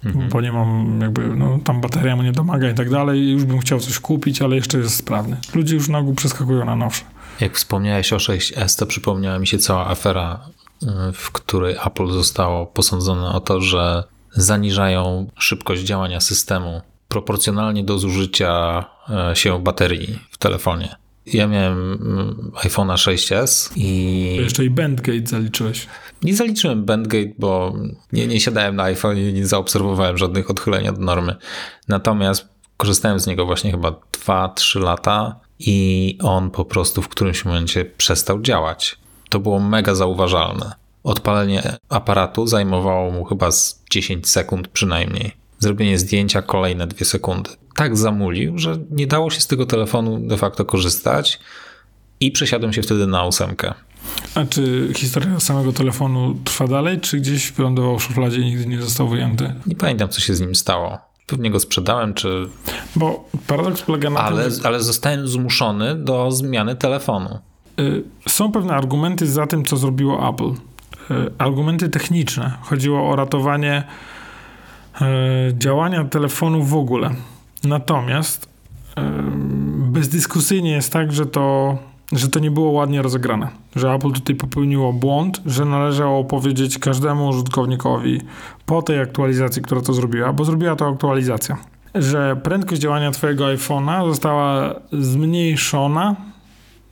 mhm. 0.04 0.28
bo 0.28 0.40
nie 0.40 0.52
mam 0.52 1.00
jakby, 1.00 1.36
no 1.36 1.58
tam 1.64 1.80
bateria 1.80 2.16
mu 2.16 2.22
nie 2.22 2.32
domaga 2.32 2.70
i 2.70 2.74
tak 2.74 2.90
dalej. 2.90 3.30
Już 3.30 3.44
bym 3.44 3.58
chciał 3.58 3.80
coś 3.80 3.98
kupić, 3.98 4.42
ale 4.42 4.56
jeszcze 4.56 4.78
jest 4.78 4.96
sprawny. 4.96 5.36
Ludzie 5.54 5.74
już 5.74 5.88
na 5.88 5.98
ogół 5.98 6.14
przeskakują 6.14 6.64
na 6.64 6.76
nowsze. 6.76 7.04
Jak 7.40 7.56
wspomniałeś 7.56 8.12
o 8.12 8.16
6S, 8.16 8.78
to 8.78 8.86
przypomniała 8.86 9.38
mi 9.38 9.46
się 9.46 9.58
cała 9.58 9.86
afera, 9.86 10.40
y, 10.82 10.86
w 11.12 11.30
której 11.30 11.76
Apple 11.86 12.12
zostało 12.12 12.66
posądzone 12.66 13.28
o 13.28 13.40
to, 13.40 13.60
że 13.60 14.04
zaniżają 14.30 15.26
szybkość 15.38 15.82
działania 15.82 16.20
systemu 16.20 16.80
proporcjonalnie 17.14 17.84
do 17.84 17.98
zużycia 17.98 18.84
e, 19.10 19.36
się 19.36 19.62
baterii 19.62 20.18
w 20.30 20.38
telefonie. 20.38 20.96
Ja 21.26 21.46
miałem 21.46 21.92
mm, 21.92 22.50
iPhone'a 22.54 22.94
6s 22.94 23.72
i. 23.76 24.36
Jeszcze 24.36 24.64
i 24.64 24.70
Bandgate 24.70 25.26
zaliczyłeś. 25.26 25.86
Nie 26.22 26.34
zaliczyłem 26.34 26.84
Bandgate, 26.84 27.34
bo 27.38 27.74
nie, 28.12 28.26
nie 28.26 28.40
siadałem 28.40 28.76
na 28.76 28.82
iPhone 28.82 29.18
i 29.18 29.32
nie 29.32 29.46
zaobserwowałem 29.46 30.18
żadnych 30.18 30.50
odchyleń 30.50 30.88
od 30.88 30.98
normy. 30.98 31.36
Natomiast 31.88 32.48
korzystałem 32.76 33.20
z 33.20 33.26
niego 33.26 33.46
właśnie 33.46 33.70
chyba 33.70 33.90
2-3 34.26 34.80
lata 34.80 35.40
i 35.58 36.18
on 36.22 36.50
po 36.50 36.64
prostu 36.64 37.02
w 37.02 37.08
którymś 37.08 37.44
momencie 37.44 37.84
przestał 37.84 38.42
działać. 38.42 38.98
To 39.28 39.40
było 39.40 39.60
mega 39.60 39.94
zauważalne. 39.94 40.72
Odpalenie 41.04 41.76
aparatu 41.88 42.46
zajmowało 42.46 43.10
mu 43.10 43.24
chyba 43.24 43.50
z 43.50 43.82
10 43.90 44.28
sekund 44.28 44.68
przynajmniej. 44.68 45.43
Zrobienie 45.58 45.98
zdjęcia 45.98 46.42
kolejne 46.42 46.86
2 46.86 47.04
sekundy. 47.04 47.50
Tak 47.74 47.96
zamulił, 47.96 48.58
że 48.58 48.78
nie 48.90 49.06
dało 49.06 49.30
się 49.30 49.40
z 49.40 49.46
tego 49.46 49.66
telefonu 49.66 50.18
de 50.28 50.36
facto 50.36 50.64
korzystać 50.64 51.40
i 52.20 52.30
przesiadłem 52.30 52.72
się 52.72 52.82
wtedy 52.82 53.06
na 53.06 53.24
ósemkę. 53.24 53.74
A 54.34 54.44
czy 54.44 54.92
historia 54.96 55.40
samego 55.40 55.72
telefonu 55.72 56.36
trwa 56.44 56.66
dalej, 56.66 57.00
czy 57.00 57.16
gdzieś 57.16 57.52
wylądował 57.52 57.98
w 57.98 58.02
szufladzie 58.02 58.40
i 58.40 58.44
nigdy 58.44 58.66
nie 58.66 58.82
został 58.82 59.08
wyjęty? 59.08 59.54
Nie 59.66 59.76
pamiętam, 59.76 60.08
co 60.08 60.20
się 60.20 60.34
z 60.34 60.40
nim 60.40 60.54
stało. 60.54 60.98
Pewnie 61.26 61.50
go 61.50 61.60
sprzedałem, 61.60 62.14
czy. 62.14 62.48
Bo 62.96 63.28
paradoks 63.46 63.82
polega 63.82 64.10
na 64.10 64.20
ale, 64.20 64.50
tym. 64.50 64.60
Ale 64.64 64.80
zostałem 64.80 65.28
zmuszony 65.28 65.94
do 65.94 66.30
zmiany 66.30 66.76
telefonu. 66.76 67.38
Y, 67.80 68.02
są 68.28 68.52
pewne 68.52 68.74
argumenty 68.74 69.26
za 69.26 69.46
tym, 69.46 69.64
co 69.64 69.76
zrobiło 69.76 70.28
Apple. 70.28 70.50
Y, 71.14 71.32
argumenty 71.38 71.88
techniczne. 71.88 72.52
Chodziło 72.62 73.10
o 73.10 73.16
ratowanie 73.16 73.84
działania 75.52 76.04
telefonu 76.04 76.62
w 76.62 76.74
ogóle. 76.74 77.10
Natomiast 77.64 78.48
bezdyskusyjnie 79.76 80.70
jest 80.70 80.92
tak, 80.92 81.12
że 81.12 81.26
to, 81.26 81.78
że 82.12 82.28
to 82.28 82.38
nie 82.38 82.50
było 82.50 82.70
ładnie 82.70 83.02
rozegrane. 83.02 83.48
Że 83.76 83.92
Apple 83.92 84.12
tutaj 84.12 84.36
popełniło 84.36 84.92
błąd, 84.92 85.40
że 85.46 85.64
należało 85.64 86.24
powiedzieć 86.24 86.78
każdemu 86.78 87.28
użytkownikowi 87.28 88.20
po 88.66 88.82
tej 88.82 89.00
aktualizacji, 89.00 89.62
która 89.62 89.80
to 89.80 89.92
zrobiła, 89.92 90.32
bo 90.32 90.44
zrobiła 90.44 90.76
to 90.76 90.88
aktualizacja, 90.88 91.56
że 91.94 92.36
prędkość 92.42 92.80
działania 92.80 93.10
twojego 93.10 93.44
iPhone'a 93.44 94.08
została 94.08 94.74
zmniejszona, 94.92 96.16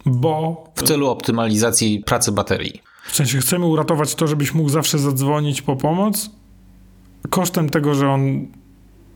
bo... 0.06 0.64
W 0.74 0.82
celu 0.82 1.08
optymalizacji 1.08 2.02
pracy 2.06 2.32
baterii. 2.32 2.82
W 3.04 3.16
sensie 3.16 3.38
chcemy 3.38 3.66
uratować 3.66 4.14
to, 4.14 4.26
żebyś 4.26 4.54
mógł 4.54 4.68
zawsze 4.68 4.98
zadzwonić 4.98 5.62
po 5.62 5.76
pomoc, 5.76 6.30
kosztem 7.30 7.70
tego, 7.70 7.94
że 7.94 8.10
on 8.10 8.46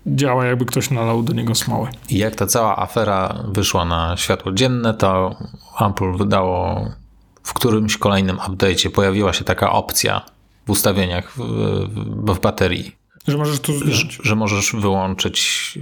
działa, 0.07 0.47
jakby 0.47 0.65
ktoś 0.65 0.91
nalał 0.91 1.23
do 1.23 1.33
niego 1.33 1.55
smoły. 1.55 1.89
I 2.09 2.19
jak 2.19 2.35
ta 2.35 2.47
cała 2.47 2.79
afera 2.79 3.45
wyszła 3.49 3.85
na 3.85 4.17
światło 4.17 4.53
dzienne, 4.53 4.95
to 4.95 5.37
Apple 5.81 6.17
wydało 6.17 6.89
w 7.43 7.55
którymś 7.55 7.97
kolejnym 7.97 8.37
update'cie 8.37 8.91
pojawiła 8.91 9.33
się 9.33 9.45
taka 9.45 9.73
opcja 9.73 10.23
w 10.67 10.71
ustawieniach 10.71 11.33
w, 11.33 11.39
w, 11.39 12.35
w 12.35 12.41
baterii. 12.41 12.96
Że 13.29 13.37
możesz 13.39 13.61
to 13.61 13.73
że, 13.73 14.07
że, 14.23 14.37
możesz 14.37 14.73
wyłączyć 14.73 15.73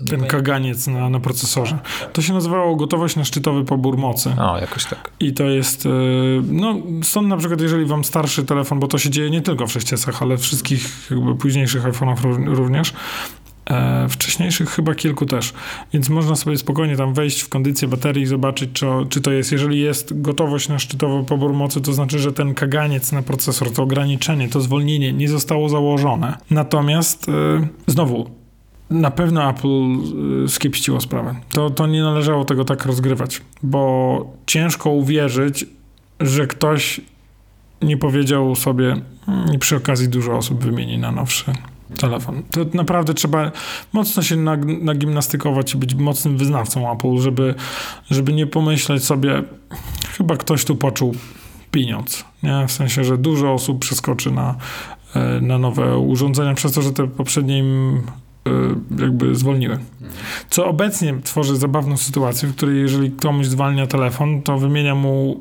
yy, 0.00 0.06
ten 0.08 0.26
kaganiec 0.26 0.86
na, 0.86 1.08
na 1.08 1.20
procesorze. 1.20 1.78
To 2.12 2.22
się 2.22 2.32
nazywało 2.32 2.76
gotowość 2.76 3.16
na 3.16 3.24
szczytowy 3.24 3.64
pobór 3.64 3.98
mocy. 3.98 4.34
O, 4.38 4.58
jakoś 4.58 4.84
tak. 4.84 5.10
I 5.20 5.32
to 5.32 5.44
jest, 5.44 5.84
yy, 5.84 6.42
no 6.46 6.76
stąd 7.02 7.28
na 7.28 7.36
przykład 7.36 7.60
jeżeli 7.60 7.84
wam 7.84 8.04
starszy 8.04 8.44
telefon, 8.44 8.80
bo 8.80 8.88
to 8.88 8.98
się 8.98 9.10
dzieje 9.10 9.30
nie 9.30 9.42
tylko 9.42 9.66
w 9.66 9.72
6 9.72 9.86
ale 10.20 10.36
w 10.36 10.40
wszystkich 10.40 11.10
jakby 11.10 11.34
późniejszych 11.34 11.82
iPhone'ach 11.84 12.44
również, 12.46 12.92
E, 13.70 14.08
wcześniejszych 14.08 14.70
chyba 14.70 14.94
kilku 14.94 15.26
też. 15.26 15.52
Więc 15.92 16.08
można 16.08 16.36
sobie 16.36 16.58
spokojnie 16.58 16.96
tam 16.96 17.14
wejść 17.14 17.40
w 17.40 17.48
kondycję 17.48 17.88
baterii 17.88 18.22
i 18.22 18.26
zobaczyć, 18.26 18.70
czy, 18.72 18.86
czy 19.08 19.20
to 19.20 19.32
jest. 19.32 19.52
Jeżeli 19.52 19.80
jest 19.80 20.22
gotowość 20.22 20.68
na 20.68 20.78
szczytowy 20.78 21.24
pobór 21.24 21.52
mocy, 21.52 21.80
to 21.80 21.92
znaczy, 21.92 22.18
że 22.18 22.32
ten 22.32 22.54
kaganiec 22.54 23.12
na 23.12 23.22
procesor, 23.22 23.72
to 23.72 23.82
ograniczenie, 23.82 24.48
to 24.48 24.60
zwolnienie 24.60 25.12
nie 25.12 25.28
zostało 25.28 25.68
założone. 25.68 26.38
Natomiast 26.50 27.28
e, 27.28 27.32
znowu, 27.86 28.30
na 28.90 29.10
pewno 29.10 29.50
Apple 29.50 29.68
e, 30.44 30.48
skiepściło 30.48 31.00
sprawę. 31.00 31.34
To, 31.52 31.70
to 31.70 31.86
nie 31.86 32.02
należało 32.02 32.44
tego 32.44 32.64
tak 32.64 32.86
rozgrywać, 32.86 33.42
bo 33.62 34.34
ciężko 34.46 34.90
uwierzyć, 34.90 35.66
że 36.20 36.46
ktoś 36.46 37.00
nie 37.82 37.96
powiedział 37.96 38.54
sobie 38.54 38.96
mm, 39.28 39.54
i 39.54 39.58
przy 39.58 39.76
okazji 39.76 40.08
dużo 40.08 40.36
osób 40.36 40.64
wymieni 40.64 40.98
na 40.98 41.12
nowszy 41.12 41.52
telefon. 41.96 42.42
To 42.50 42.60
naprawdę 42.74 43.14
trzeba 43.14 43.52
mocno 43.92 44.22
się 44.22 44.36
nagimnastykować 44.80 45.74
i 45.74 45.78
być 45.78 45.94
mocnym 45.94 46.36
wyznawcą 46.36 46.92
Apple, 46.92 47.18
żeby, 47.18 47.54
żeby 48.10 48.32
nie 48.32 48.46
pomyśleć 48.46 49.04
sobie, 49.04 49.42
chyba 50.16 50.36
ktoś 50.36 50.64
tu 50.64 50.76
poczuł 50.76 51.14
pieniądz. 51.70 52.24
Nie? 52.42 52.66
W 52.68 52.72
sensie, 52.72 53.04
że 53.04 53.18
dużo 53.18 53.52
osób 53.52 53.78
przeskoczy 53.78 54.30
na, 54.30 54.56
e, 55.14 55.40
na 55.40 55.58
nowe 55.58 55.98
urządzenia 55.98 56.54
przez 56.54 56.72
to, 56.72 56.82
że 56.82 56.92
te 56.92 57.08
poprzednie 57.08 57.58
im 57.58 58.02
e, 58.46 58.50
jakby 59.02 59.34
zwolniły. 59.34 59.78
Co 60.50 60.66
obecnie 60.66 61.14
tworzy 61.24 61.56
zabawną 61.56 61.96
sytuację, 61.96 62.48
w 62.48 62.56
której 62.56 62.80
jeżeli 62.80 63.10
komuś 63.10 63.46
zwalnia 63.46 63.86
telefon, 63.86 64.42
to 64.42 64.58
wymienia 64.58 64.94
mu 64.94 65.40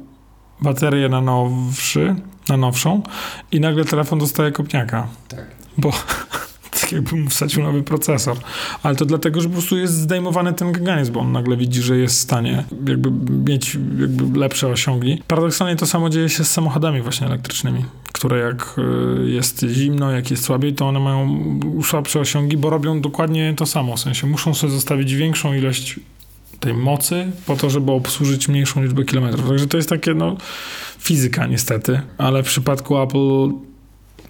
baterię 0.61 1.09
na 1.09 1.21
nowszy, 1.21 2.15
na 2.49 2.57
nowszą 2.57 3.03
i 3.51 3.59
nagle 3.59 3.85
telefon 3.85 4.19
dostaje 4.19 4.51
kopniaka. 4.51 5.07
Tak 5.27 5.58
bo 5.79 5.91
tak 6.81 6.91
jakbym 6.91 7.29
wsadził 7.29 7.63
nowy 7.63 7.83
procesor. 7.83 8.37
Ale 8.83 8.95
to 8.95 9.05
dlatego, 9.05 9.41
że 9.41 9.47
po 9.47 9.53
prostu 9.53 9.77
jest 9.77 9.93
zdejmowany 9.93 10.53
ten 10.53 10.73
kaganiec, 10.73 11.09
bo 11.09 11.19
on 11.19 11.31
nagle 11.31 11.57
widzi, 11.57 11.81
że 11.81 11.97
jest 11.97 12.15
w 12.15 12.19
stanie 12.19 12.63
jakby 12.87 13.11
mieć 13.51 13.77
jakby 13.99 14.39
lepsze 14.39 14.67
osiągi. 14.67 15.23
Paradoksalnie 15.27 15.75
to 15.75 15.85
samo 15.85 16.09
dzieje 16.09 16.29
się 16.29 16.43
z 16.43 16.51
samochodami 16.51 17.01
właśnie 17.01 17.27
elektrycznymi, 17.27 17.85
które 18.13 18.39
jak 18.39 18.75
y, 18.77 19.29
jest 19.29 19.65
zimno, 19.69 20.11
jak 20.11 20.31
jest 20.31 20.43
słabiej, 20.43 20.73
to 20.73 20.87
one 20.87 20.99
mają 20.99 21.39
słabsze 21.83 22.19
osiągi, 22.19 22.57
bo 22.57 22.69
robią 22.69 23.01
dokładnie 23.01 23.53
to 23.57 23.65
samo. 23.65 23.95
W 23.97 23.99
sensie 23.99 24.27
muszą 24.27 24.53
sobie 24.53 24.73
zostawić 24.73 25.15
większą 25.15 25.53
ilość 25.53 25.99
tej 26.59 26.73
mocy 26.73 27.31
po 27.45 27.55
to, 27.55 27.69
żeby 27.69 27.91
obsłużyć 27.91 28.47
mniejszą 28.47 28.83
liczbę 28.83 29.03
kilometrów. 29.03 29.47
Także 29.47 29.67
to 29.67 29.77
jest 29.77 29.89
takie, 29.89 30.13
no, 30.13 30.37
fizyka 30.99 31.47
niestety, 31.47 32.01
ale 32.17 32.43
w 32.43 32.45
przypadku 32.45 33.01
Apple 33.01 33.68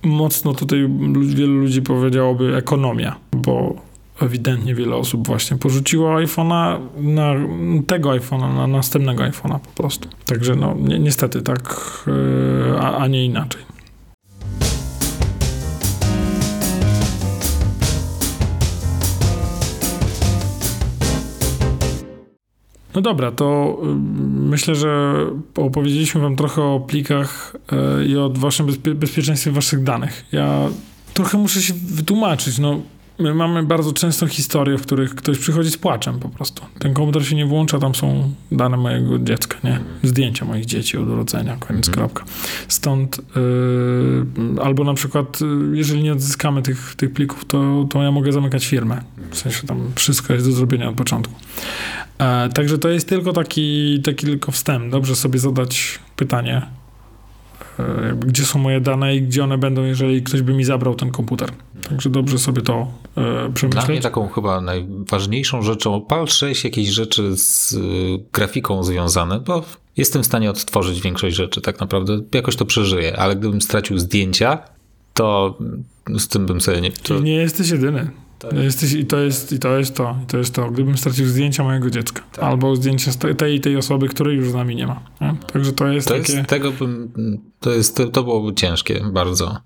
mocno 0.03 0.53
tutaj 0.53 0.89
wielu 1.35 1.53
ludzi 1.53 1.81
powiedziałoby 1.81 2.55
ekonomia, 2.55 3.15
bo 3.31 3.75
ewidentnie 4.21 4.75
wiele 4.75 4.95
osób 4.95 5.27
właśnie 5.27 5.57
porzuciło 5.57 6.15
iPhone'a 6.15 6.79
na 6.97 7.33
tego 7.87 8.09
iPhone'a, 8.09 8.55
na 8.55 8.67
następnego 8.67 9.23
iPhone'a 9.23 9.59
po 9.59 9.69
prostu. 9.75 10.09
Także 10.25 10.55
no 10.55 10.73
ni 10.73 10.99
niestety 10.99 11.41
tak, 11.41 11.75
e, 12.07 12.79
a, 12.79 12.97
a 12.97 13.07
nie 13.07 13.25
inaczej. 13.25 13.61
No 22.99 23.03
dobra, 23.03 23.31
to 23.31 23.77
y, 23.83 23.85
myślę, 24.49 24.75
że 24.75 25.15
opowiedzieliśmy 25.55 26.21
wam 26.21 26.35
trochę 26.35 26.61
o 26.61 26.79
plikach 26.79 27.55
y, 28.01 28.05
i 28.05 28.17
o 28.17 28.29
waszym 28.29 28.65
bezpie 28.65 28.95
bezpieczeństwie 28.95 29.51
waszych 29.51 29.83
danych. 29.83 30.25
Ja 30.31 30.67
trochę 31.13 31.37
muszę 31.37 31.61
się 31.61 31.73
wytłumaczyć, 31.73 32.59
no 32.59 32.81
my 33.19 33.33
mamy 33.33 33.63
bardzo 33.63 33.93
często 33.93 34.27
historie, 34.27 34.77
w 34.77 34.81
których 34.81 35.15
ktoś 35.15 35.37
przychodzi 35.37 35.71
z 35.71 35.77
płaczem 35.77 36.19
po 36.19 36.29
prostu. 36.29 36.65
Ten 36.79 36.93
komputer 36.93 37.25
się 37.25 37.35
nie 37.35 37.45
włącza, 37.45 37.79
tam 37.79 37.95
są 37.95 38.33
dane 38.51 38.77
mojego 38.77 39.19
dziecka, 39.19 39.57
nie? 39.63 39.79
Zdjęcia 40.03 40.45
moich 40.45 40.65
dzieci 40.65 40.97
od 40.97 41.09
urodzenia, 41.09 41.57
koniec, 41.57 41.87
mhm. 41.87 41.93
kropka. 41.93 42.23
Stąd 42.67 43.21
yy, 43.35 44.63
albo 44.63 44.83
na 44.83 44.93
przykład, 44.93 45.39
jeżeli 45.73 46.03
nie 46.03 46.13
odzyskamy 46.13 46.61
tych, 46.61 46.95
tych 46.95 47.13
plików, 47.13 47.45
to, 47.45 47.87
to 47.89 48.03
ja 48.03 48.11
mogę 48.11 48.31
zamykać 48.31 48.65
firmę. 48.65 49.01
W 49.31 49.37
sensie 49.37 49.67
tam 49.67 49.91
wszystko 49.95 50.33
jest 50.33 50.45
do 50.45 50.51
zrobienia 50.51 50.89
od 50.89 50.95
początku. 50.95 51.33
E, 52.17 52.49
także 52.49 52.77
to 52.77 52.89
jest 52.89 53.09
tylko 53.09 53.33
taki, 53.33 54.01
taki 54.01 54.25
tylko 54.25 54.51
wstęp. 54.51 54.91
Dobrze 54.91 55.15
sobie 55.15 55.39
zadać 55.39 55.99
pytanie, 56.15 56.61
gdzie 58.25 58.45
są 58.45 58.59
moje 58.59 58.81
dane 58.81 59.15
i 59.15 59.21
gdzie 59.21 59.43
one 59.43 59.57
będą, 59.57 59.83
jeżeli 59.83 60.23
ktoś 60.23 60.41
by 60.41 60.53
mi 60.53 60.63
zabrał 60.63 60.95
ten 60.95 61.11
komputer. 61.11 61.49
Także 61.89 62.09
dobrze 62.09 62.39
sobie 62.39 62.61
to 62.61 62.87
e, 63.17 63.53
przemyśleć. 63.53 63.85
Dla 63.85 63.93
mnie 63.93 64.01
taką 64.01 64.27
chyba 64.27 64.61
najważniejszą 64.61 65.61
rzeczą, 65.61 66.01
pal 66.01 66.27
6 66.27 66.63
jakieś 66.63 66.89
rzeczy 66.89 67.37
z 67.37 67.73
y, 67.73 67.77
grafiką 68.33 68.83
związane, 68.83 69.39
bo 69.39 69.63
jestem 69.97 70.23
w 70.23 70.25
stanie 70.25 70.49
odtworzyć 70.49 71.01
większość 71.01 71.35
rzeczy 71.35 71.61
tak 71.61 71.79
naprawdę. 71.79 72.21
Jakoś 72.33 72.55
to 72.55 72.65
przeżyję, 72.65 73.19
ale 73.19 73.35
gdybym 73.35 73.61
stracił 73.61 73.99
zdjęcia, 73.99 74.57
to 75.13 75.57
z 76.17 76.27
tym 76.27 76.45
bym 76.45 76.61
sobie 76.61 76.81
nie... 76.81 76.91
To... 76.91 77.19
nie 77.19 77.35
jesteś 77.35 77.69
jedyny. 77.69 78.09
Tak. 78.39 78.53
Jesteś, 78.53 78.93
i, 78.93 79.05
to 79.05 79.17
jest, 79.17 79.51
I 79.51 79.59
to 79.59 79.77
jest 79.77 79.95
to, 79.95 80.15
i 80.23 80.25
to 80.25 80.37
jest 80.37 80.53
to. 80.53 80.71
Gdybym 80.71 80.97
stracił 80.97 81.25
zdjęcia 81.25 81.63
mojego 81.63 81.89
dziecka, 81.89 82.23
tak. 82.31 82.43
albo 82.43 82.75
zdjęcia 82.75 83.11
tej 83.37 83.61
tej 83.61 83.77
osoby, 83.77 84.07
której 84.07 84.37
już 84.37 84.49
z 84.49 84.53
nami 84.53 84.75
nie 84.75 84.87
ma. 84.87 84.99
Nie? 85.21 85.35
Także 85.53 85.73
to 85.73 85.87
jest 85.87 86.07
to 86.07 86.13
takie... 86.13 86.33
Jest, 86.33 86.49
tego 86.49 86.71
bym, 86.71 87.11
to, 87.59 87.71
jest, 87.71 87.97
to, 87.97 88.07
to 88.07 88.23
byłoby 88.23 88.53
ciężkie 88.53 89.01
bardzo. 89.13 89.57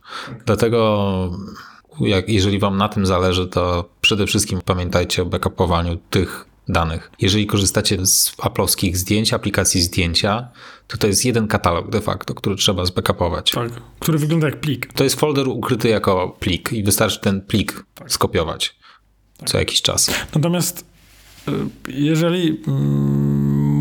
Dlatego 0.45 1.32
jak, 1.99 2.30
jeżeli 2.30 2.59
wam 2.59 2.78
na 2.78 2.89
tym 2.89 3.05
zależy, 3.05 3.47
to 3.47 3.89
przede 4.01 4.28
wszystkim 4.28 4.61
pamiętajcie 4.65 5.21
o 5.21 5.26
backupowaniu 5.26 5.97
tych 6.09 6.45
danych. 6.68 7.11
Jeżeli 7.20 7.47
korzystacie 7.47 8.05
z 8.05 8.36
aplowskich 8.41 8.97
zdjęć, 8.97 9.34
aplikacji 9.34 9.82
zdjęcia, 9.82 10.47
to 10.88 10.97
to 10.97 11.07
jest 11.07 11.26
jeden 11.26 11.47
katalog 11.47 11.89
de 11.89 12.01
facto, 12.01 12.34
który 12.34 12.55
trzeba 12.55 12.86
zbackupować. 12.86 13.51
Tak, 13.51 13.72
który 13.99 14.18
wygląda 14.18 14.47
jak 14.47 14.59
plik. 14.59 14.93
To 14.93 15.03
jest 15.03 15.20
folder 15.20 15.47
ukryty 15.47 15.89
jako 15.89 16.38
plik 16.39 16.74
i 16.74 16.84
wystarczy 16.84 17.22
ten 17.22 17.41
plik 17.41 17.86
skopiować 18.07 18.76
co 19.45 19.59
jakiś 19.59 19.82
czas. 19.82 20.11
Natomiast 20.36 20.86
y, 21.47 21.51
jeżeli 21.88 22.61
mm, 22.68 22.80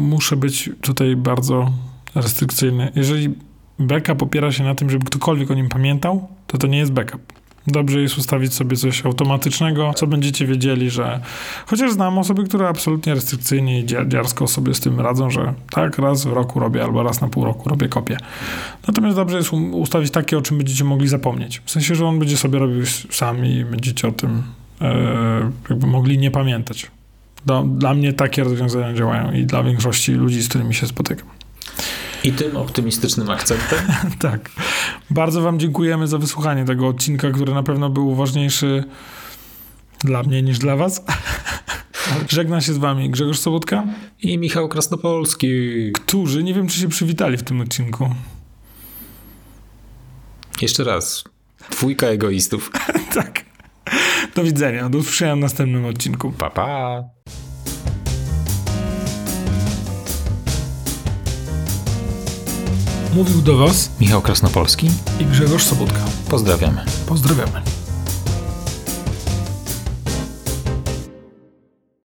muszę 0.09 0.37
być 0.37 0.70
tutaj 0.80 1.16
bardzo 1.16 1.72
restrykcyjny, 2.14 2.93
jeżeli 2.95 3.35
backup 3.78 4.22
opiera 4.22 4.53
się 4.53 4.64
na 4.64 4.74
tym, 4.74 4.91
żeby 4.91 5.07
ktokolwiek 5.07 5.51
o 5.51 5.55
nim 5.55 5.68
pamiętał, 5.68 6.28
to 6.47 6.59
to 6.59 6.66
nie 6.66 6.78
jest 6.78 6.93
backup. 6.93 7.22
Dobrze 7.67 8.01
jest 8.01 8.19
ustawić 8.19 8.55
sobie 8.55 8.77
coś 8.77 9.07
automatycznego, 9.07 9.93
co 9.95 10.07
będziecie 10.07 10.47
wiedzieli, 10.47 10.91
że 10.91 11.21
chociaż 11.67 11.93
znam 11.93 12.19
osoby, 12.19 12.45
które 12.45 12.69
absolutnie 12.69 13.15
restrykcyjnie 13.15 13.81
i 13.81 13.87
dziarsko 14.07 14.49
sobie 14.49 14.75
z 14.75 14.81
tym 14.81 15.01
radzą, 15.01 15.31
że 15.31 15.55
tak, 15.71 15.99
raz 15.99 16.25
w 16.25 16.33
roku 16.33 16.61
robię 16.61 16.85
albo 16.85 17.03
raz 17.03 17.21
na 17.21 17.29
pół 17.29 17.45
roku 17.45 17.69
robię 17.69 17.89
kopię. 17.89 18.17
Natomiast 18.87 19.17
dobrze 19.17 19.37
jest 19.37 19.53
ustawić 19.53 20.11
takie, 20.11 20.39
o 20.39 20.43
czym 20.43 20.59
będziecie 20.59 20.85
mogli 20.85 21.09
zapomnieć. 21.09 21.63
W 21.65 21.71
sensie, 21.71 21.95
że 21.95 22.07
on 22.07 22.19
będzie 22.19 22.37
sobie 22.37 22.59
robił 22.59 22.87
sam 23.11 23.47
i 23.47 23.65
będziecie 23.65 24.09
o 24.09 24.13
tym 24.13 24.43
e, 24.81 25.51
jakby 25.71 25.87
mogli 25.87 26.19
nie 26.19 26.31
pamiętać. 26.31 26.91
Do, 27.47 27.63
dla 27.63 27.95
mnie 27.95 28.13
takie 28.13 28.45
rozwiązania 28.45 28.95
działają 28.95 29.33
i 29.33 29.45
dla 29.45 29.63
większości 29.63 30.13
ludzi, 30.13 30.43
z 30.43 30.49
którymi 30.49 30.75
się 30.75 30.87
spotykam. 30.87 31.29
I 32.25 32.33
tym 32.33 32.57
optymistycznym 32.57 33.31
akcentem. 33.31 33.79
tak. 34.31 34.51
Bardzo 35.11 35.43
Wam 35.43 35.59
dziękujemy 35.59 36.09
za 36.09 36.18
wysłuchanie 36.18 36.64
tego 36.64 36.89
odcinka, 36.89 37.31
który 37.31 37.55
na 37.55 37.62
pewno 37.62 37.91
był 37.91 38.14
ważniejszy 38.14 38.85
dla 39.99 40.23
mnie 40.23 40.43
niż 40.43 40.59
dla 40.59 40.77
Was. 40.77 41.05
Żegna 42.29 42.61
się 42.61 42.73
z 42.73 42.79
Wami 42.79 43.11
Grzegorz 43.11 43.39
Sobotka 43.39 43.85
i 44.23 44.39
Michał 44.39 44.68
Krasnopolski, 44.68 45.49
którzy 45.93 46.43
nie 46.43 46.55
wiem, 46.55 46.68
czy 46.68 46.79
się 46.79 46.89
przywitali 46.89 47.37
w 47.37 47.43
tym 47.43 47.61
odcinku. 47.61 48.14
Jeszcze 50.62 50.85
raz. 50.85 51.25
Dwójka 51.70 52.07
egoistów. 52.07 52.70
tak. 53.14 53.45
Do 54.35 54.45
widzenia. 54.45 54.89
Do 54.89 54.99
usłyszenia 54.99 55.37
w 55.37 55.39
następnym 55.39 55.87
odcinku. 55.87 56.33
Pa, 56.33 56.51
pa. 56.51 57.03
Mówił 63.13 63.43
do 63.43 63.57
Was 63.57 63.91
Michał 64.01 64.23
Krasnopolski 64.23 64.91
i 65.21 65.25
Grzegorz 65.25 65.65
Sobotka. 65.65 66.01
Pozdrawiamy. 66.29 66.85
Pozdrawiamy. 67.07 67.82